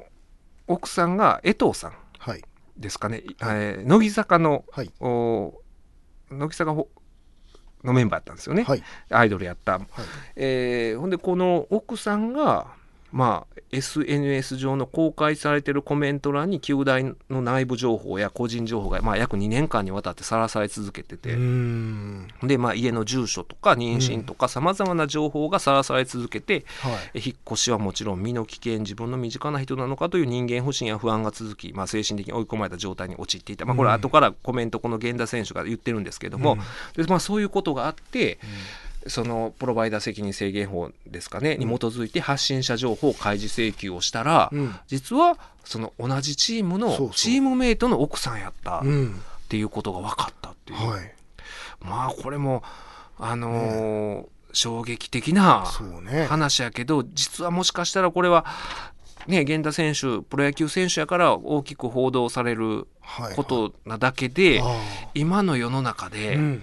[0.69, 1.93] 奥さんが江藤さん。
[2.19, 2.43] はい。
[2.77, 4.91] ですかね、えー乃木坂の、はい。
[5.01, 5.61] お
[6.31, 6.89] 乃木坂ほ
[7.85, 8.83] のメンバーやったんですよね、はい。
[9.11, 9.83] アイドルやった、はい。
[10.37, 12.69] えーほんでこの奥さんが
[13.13, 21.31] まあ SNS 上の公開されてるコメント欄に球団の内部情報や個人情報が、まあ、約2年間にわたってさらされ続けてうて。
[22.47, 27.23] で、まあ、家の住所とか妊娠とかさまざまな情報がさらされ続けて、はい。
[27.25, 36.59] 引っ越しはもちろん身の危険自分の身近な人なのかという人間不信や不安が続き、まあ、精神的に追い込まれた状態に陥っていた、まあ、これは後からコメントこの源田選手が言ってるんですけども、
[36.95, 38.39] でまあ、そういうことがあって、
[39.07, 44.75] そのプロバイダー責任制限法ですかね、に基づいて発信者情報開示請求をしたら、うん。
[44.87, 49.21] 実はその同じチームのチームメイトの奥さんやったっうん。
[49.49, 51.15] ていうことが分かったっていう、はい。
[51.81, 52.63] まあこれも
[53.19, 55.65] あのー衝撃的な。
[56.29, 58.45] 話やけど実はもしかしたらこれは
[59.27, 63.35] ね源田選手プロ野球選手やから大きく報道されるはい。
[63.35, 64.81] ことなだけで、あ
[65.15, 66.63] 今の世の中あで、うん。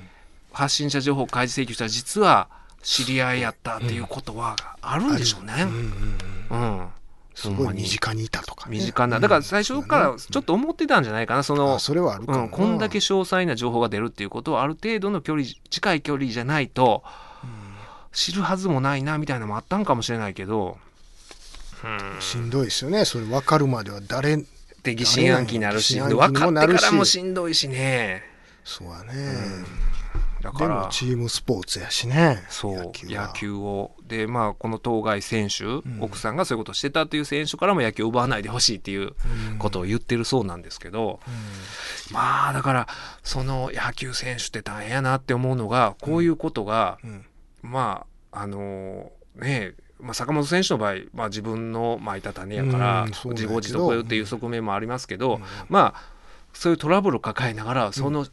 [0.51, 2.49] 発信者情報開示請求したら実は
[2.81, 5.53] 知り合いやったっていうことはあるんでしょうね。
[5.63, 6.17] うんうん
[6.49, 6.79] うん。
[6.79, 6.87] うん、
[7.35, 8.77] すごい身近にいたとかね。
[8.77, 12.25] 身近なだから最初からちょっと思ってたんじゃないかなそのあ、それはある。
[12.27, 17.03] うん、こんだけ詳細な情報が出るっていうことはある程度の距離近い距離じゃないと
[18.11, 20.77] 知るはずもないなみたいなのもあったんかもしれないけど、
[21.83, 23.05] うん、しんどいですよね。
[23.05, 24.37] それ分かるまでは誰、
[24.83, 28.23] で疑心暗鬼になるし分かってからもしんどいしね
[28.63, 29.13] そうやね。
[30.41, 30.75] だから。
[30.75, 32.43] でもチームスポーツやしね。
[32.49, 33.91] そう野野球を。
[34.07, 35.65] でまあこの当該選手、
[35.99, 39.13] 奥さんがそういうことをしてたという選手からも野球を奪わないでほしいっていう
[39.59, 41.19] ことを言ってるそうなんですけど、
[42.11, 42.87] まあだから
[43.23, 47.25] その野球選手って大変やなって思うのがこういうことが、うん。
[47.61, 55.43] まああのねまあ、坂本選手の場合、まあ、自分のまいた種やから自業自得っていう側面もありますけど、うん。
[55.67, 56.19] まあ
[56.53, 58.25] そういうトラブルを抱えながらその、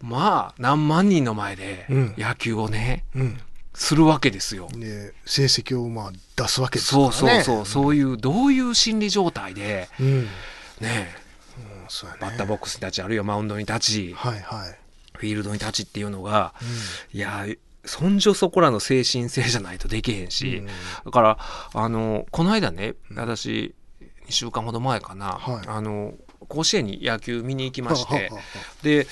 [0.00, 3.40] まあ何万人の前でうん野球をね、うん。
[3.74, 4.68] するわけですよ。
[4.72, 7.42] で、成績をまあ出すわけですかそうらね。
[7.44, 10.06] そうそう、そういうどういう心理状態でうん。
[10.06, 10.22] うん。
[10.80, 11.14] ね
[11.88, 12.20] そうやね。
[12.22, 14.78] バッターボックスに立ちあるいはマウンドに立ちはいはい。
[15.16, 16.54] フィールドに立ちっていうのが
[17.12, 17.46] いや
[17.84, 21.38] そんじょそこらの精神性じゃないとできへんし、うんだから
[21.72, 23.74] あのこの間ね私
[24.28, 26.14] 2週間ほど前かな、はいあの
[26.48, 28.42] 甲子園に野球見に行きましてはははは
[28.82, 29.06] で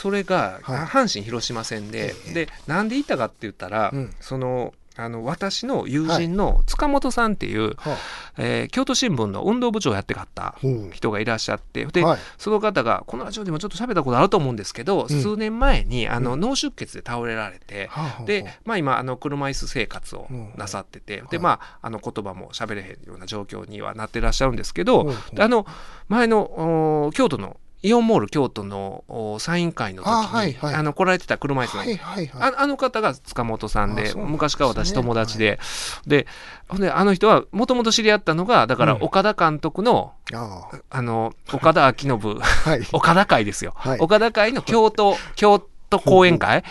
[0.00, 0.78] それがはい。
[0.86, 4.14] 阪神・広島戦で、ええでなんで行ったかって言ったら、うん。
[4.20, 7.96] そのあの私の友人の塚本さんっていう、は
[8.36, 10.56] えー京都新聞の運動部長をやってはった
[10.92, 12.18] 人がいらっしゃってで、はい。
[12.36, 15.08] その方がこのラジオでもちょっと喋ったことあると思うんですけど、うん。
[15.08, 16.40] 数年前にあの、うん。
[16.40, 17.90] 脳出血で倒れられて、
[18.26, 20.52] で、まあ、今あの車椅子生活をうん。
[20.56, 21.28] なさってて、はい。
[21.30, 25.66] でまああの言葉も喋れへんような状況にはなってらっしゃるんですけど、あの
[26.08, 30.82] 前のお京都のイオンモール京都のおサイン会の時にああ、はいはい。
[30.82, 32.52] の来られてた車椅子の、はいはいはい。
[32.52, 34.12] ああの方が塚本さんでね。
[34.16, 35.60] 昔から私友達で、
[36.06, 36.26] で
[36.68, 39.02] ほんであの人はもともと知り合ったのがだからうん。
[39.02, 41.02] 岡田監督の,、ああ。
[41.02, 42.38] の岡田昭信。
[42.40, 42.80] あはい。
[42.92, 43.98] 岡田会ですよ、はい。
[44.00, 46.64] 岡田会の京都京都講演会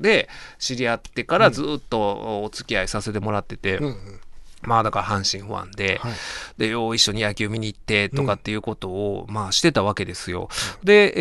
[0.00, 0.28] で
[0.58, 4.20] 知り合ってからずっとお付き合いさせてもらってて、うんうん
[4.62, 6.12] まあだから阪神ファンで、はい。
[6.58, 10.48] でよう一緒に野球見に行ってとかっていうことを、まあしてたわけですよ。
[10.82, 11.12] で、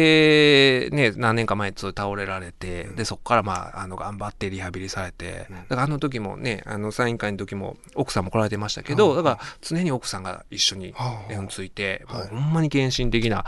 [0.83, 5.55] えーね、何年か前にそう倒れられて、でそこからまああの頑張ってリハビリされて、うん。
[5.55, 12.31] だからあの時もねあのサイン会の時も奥さんも来られてましたけど、はあだから常に奥さんが一緒にはあうんついて、はい。
[12.33, 13.45] もうほんまに献身的な、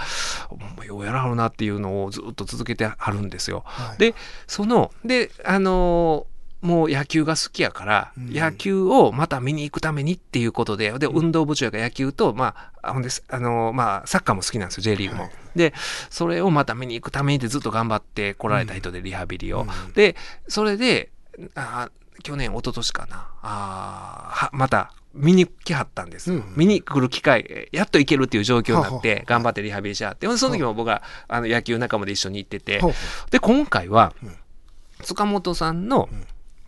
[0.49, 3.63] ほんまようやらはるなっていうのをずっと続けてはるんですよ。
[3.65, 3.97] はい。
[3.97, 4.15] で
[4.45, 6.28] そのであのー
[6.61, 8.33] もう野球が好きやから、うん。
[8.33, 15.23] 野球をまた見に行くためにっていうことでで運動部長が野球と、まああほんですあのーまあ、サッカーも好きなんですよ J リーグも。
[15.23, 15.31] はい。
[15.55, 15.73] で
[16.09, 19.61] それをまた見に行くためにってずっと頑張って来られた人でリハビリを。
[19.61, 19.93] うん。
[19.93, 20.15] で
[20.47, 21.11] それで
[21.55, 21.89] あ
[22.23, 23.27] 去年一昨年かな。
[23.41, 26.53] あーはまた見に来はったんです、うん。
[26.57, 30.27] 見に来る機会えやっと行けるっていう状況になって頑張ってリハビリしはって。
[30.37, 32.81] その時も僕はあの野球仲間で一緒に行ってて。
[33.31, 34.35] で今回はうん。
[35.01, 36.09] 塚本さんの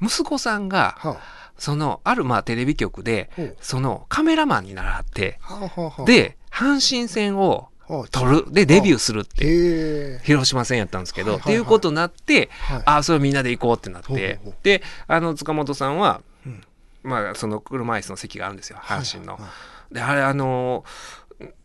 [0.02, 1.20] 息子さんがは
[1.58, 3.30] そのあるまあテレビ局で
[3.62, 6.06] そのカメラマンにならはってあはあはあ。
[6.06, 8.45] で阪神戦をはあ撮る。
[8.52, 11.56] でデビューするって広島戦やったんですけど、はいはいはい。
[11.56, 12.82] っていうことになって、はい。
[12.86, 16.64] ああそれみんなで行こうってなって、であの塚本さんは、うん。
[17.04, 19.34] まあその車椅子の席があるんですよ阪神の。
[19.34, 19.41] はい。
[19.43, 19.52] はい
[19.91, 20.84] であれあの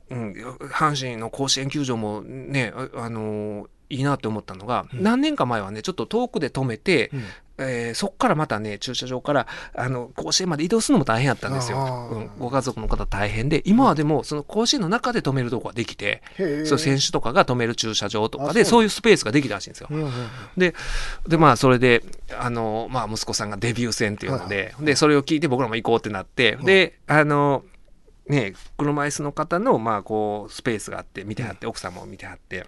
[0.09, 0.32] うん、
[0.72, 5.03] 阪神の甲子園球場もねああのいいなって思ったのが、うん。
[5.03, 7.24] 何年か前はねちょっと遠くで止めて、うん。
[7.59, 18.82] えーそっからまたね駐車場からあの甲子園まで移動するのも大変やったんですよ、うん、ご家族の方大変で今はでもその甲子園の中で止めるとこができて、へえそう選手とかが止める駐車場とかでそう。
[18.82, 19.89] いうスペースができたらしいんですよ。
[19.91, 20.12] うんうんうん。
[20.59, 20.74] で
[21.26, 22.05] でまあそれで
[22.39, 27.64] あの、まあ、息子さんがデビュー戦っていうので,、でそれを聞いて僕らも行こうってなって、であの
[28.28, 32.66] ね車椅子の方のまあこうスペースがあって見てはって、奥さんも見てはってで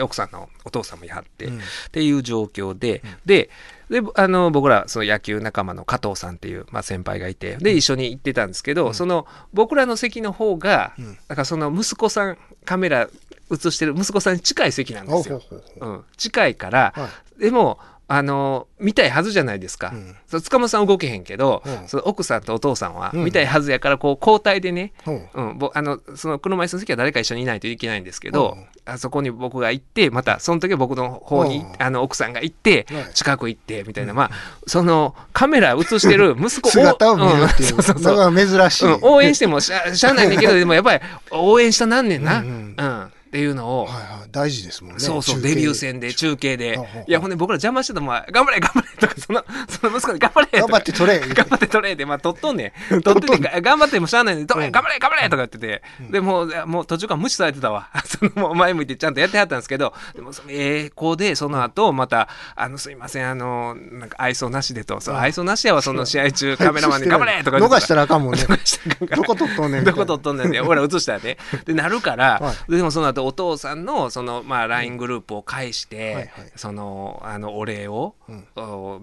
[0.00, 1.58] 奥さんのお父さんもいはって、うん。
[1.58, 3.50] っていう状況で、で
[3.90, 11.14] であの僕らその野球仲間の加藤さんっていう、まあ、先輩がいてで一緒に行ってたんですけど、その僕らの席の方が、うん。
[11.28, 13.08] だからその息子さんカメラ
[13.50, 15.42] 映してる息子さんに近い席なんですよ。
[15.50, 17.78] ほうん、近いから、はでも
[18.14, 20.14] あの見たいはずじゃないですか、うん。
[20.26, 21.88] そう塚本さん動けへんけど、うん。
[21.88, 23.24] その奥さんとお父さんはうん。
[23.24, 28.66] 見たいはずやからこう交代でね、ほううん、ぼあのその車椅子の席は誰か一緒にいないといけないんですけど、うん。
[28.84, 31.72] あそこに僕が行ってまたその時は僕の方に、うん。
[31.78, 33.14] あの奥さんが行って、はい。
[33.14, 34.30] 近く行ってみたいな、まあ
[34.66, 37.82] そのカメラ映してる 息子姿を見るっていう、ん。
[37.82, 38.36] そうそうそう。
[38.36, 41.00] 珍しい、うん、応援してもしゃしゃあないねんけど でもやっぱり
[41.30, 42.50] 応援したなんねんな、ううん。
[42.76, 46.78] んっていうのを、はいはい、大事ですもんねそうそう、デビュー戦で、中継で。
[47.06, 53.00] いや、ほんで僕ら邪魔してたもん、頑張れ、頑張れとか、その、その息子に頑張れ頑張って取れ頑張って取れって、まあ、取っとんねん。
[53.00, 54.46] 取ってて、が頑張ってもしゃあないねん。
[54.46, 55.82] 取れ、頑張れ、頑張れとか言ってて。
[56.10, 57.88] で、もう、もう途中から無視されてたわ。
[58.04, 68.42] その、もう前向いてちゃんとやってはったんですけど、でも、その、ええ子で、その後、また、あの、すいません、あの、なんか、愛想なしでと、そう、愛想なしやわ、その試合中、 カメラマンに頑張れとか言って逃したらあかんもんね。
[69.16, 71.38] どこ撮っとんねんどこ撮っとんねんって俺ら映したらね。
[71.64, 78.34] でなるから、はでもその後お父さんのそのまあ LINE グループを介して、そのあのお礼を、メ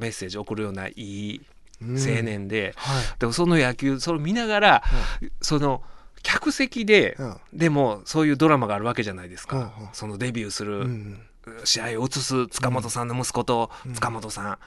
[0.09, 1.41] ッセージ送るようないい
[1.81, 1.97] うん。
[1.97, 3.03] 青年で、はい。
[3.19, 4.83] でもその野球それを見ながら、
[5.41, 5.81] その
[6.23, 7.37] 客席で、うん。
[7.53, 11.21] でもそういうドラマがあるわけじゃないですか、そのデビューする、うん
[11.63, 14.59] 試合を映す塚本さんの息子と塚本さん、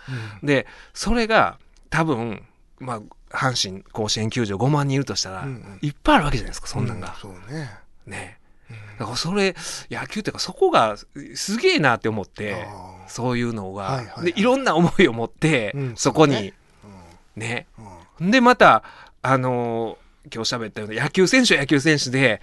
[0.42, 0.46] うん。
[0.46, 1.59] でそれが
[1.90, 2.42] 多分
[2.80, 3.00] まあ
[3.30, 5.46] 阪神甲子園球場5万人いるとしたら、
[5.80, 7.70] いっぱいあるわけじゃないですかそんなんが、そうね。
[8.07, 8.38] ね
[8.99, 9.55] だからそれ
[9.90, 10.97] 野球っていうかそこが
[11.34, 12.66] すげえなって思って
[13.09, 14.32] そういうのが、はいはいはい。
[14.32, 16.55] でいろんな思いを持って、うんそこにね。
[17.36, 17.66] ね。
[17.78, 17.82] う
[18.22, 18.26] ん。
[18.26, 18.30] うん。
[18.30, 18.82] でまた
[19.22, 22.40] あのー今日喋ったような野球選手は野球選手で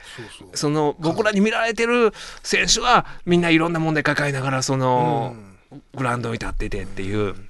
[0.53, 2.11] その僕らに見られてる
[2.43, 5.33] 選手はみんないろんな問題抱えながらその、
[5.95, 7.48] グラウンドに立っててっていう。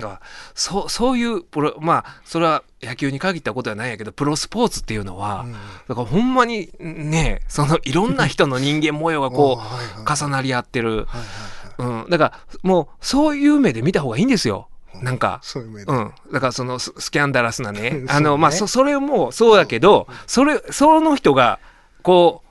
[0.00, 0.20] だから
[0.54, 5.52] そうそういうプロまあそれは野球に限ったことはないやけどプロスポーツっていうのは、うん。
[5.52, 5.58] だ
[5.94, 12.04] からほんまにねそのいろんな人の人間模様がこあーはい重なり合ってる、はいはいはい。
[12.04, 14.68] うん、だからもうそういう目で見た方がいいんですよ。
[15.02, 15.70] なんか、そういう。
[15.70, 18.06] うん、だからそのススキャンダラスなね ね。
[18.08, 21.58] あのまあそそれもそうだけどそれその人が
[22.02, 22.42] こ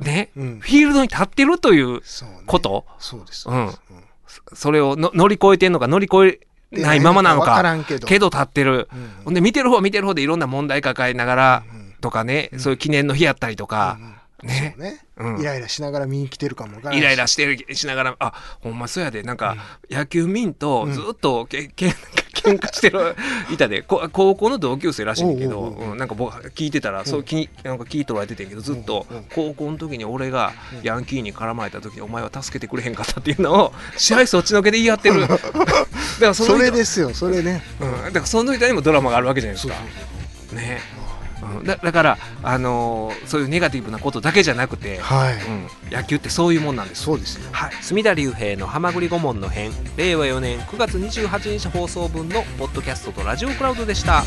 [0.00, 0.60] うね、うん。
[0.60, 2.42] フィールドに立ってるというそうね。
[2.46, 2.84] こと？
[2.98, 3.48] そうです。
[3.48, 3.70] うん。
[4.54, 6.46] それをの乗り越えてんのか乗り越え
[6.82, 8.06] ないままなのわかからんけど。
[8.06, 9.12] けど立ってる、うん。
[9.24, 13.98] ほんで見てる方は見てる方でいろんな問題抱えながらうんとかね、そういう記念の日やったりとか
[14.42, 14.74] う、んね。
[14.76, 15.06] ね。
[15.16, 15.40] うん。
[15.40, 19.22] イライラしながら見に来てるかもイライラしてるしながらあほんまそうやで。
[19.22, 19.56] なんか、
[19.90, 21.94] 野球民とずっとけ、けん
[22.44, 23.16] 喧嘩してる
[23.50, 35.20] いたでこ高校の同級生らしいんだけどおうんなんか僕聞いてたら、そうきなんか聞い取られててんけどずっと高校の時に俺がヤンキーに絡まれた時にお前は助けてくれへんかったっていうのを 試合そっちのけで言い合ってる。
[35.26, 35.38] だか
[36.20, 37.62] らそのそ人れですよ、それね。
[37.80, 39.74] うん、だからその人にもドラマがあるわけじゃないですか。
[40.54, 40.80] ね
[41.58, 45.34] うん、だだから、あのーそういうネガティブなことだけじゃなくて、はい。
[45.34, 47.44] うん、野球ってそういうもんなんですそうですね。
[47.52, 54.24] はい、隅田隆平の「はまぐり顧問の編」令和4年9月28日放送分のポッドキャストとラジオクラウドでした。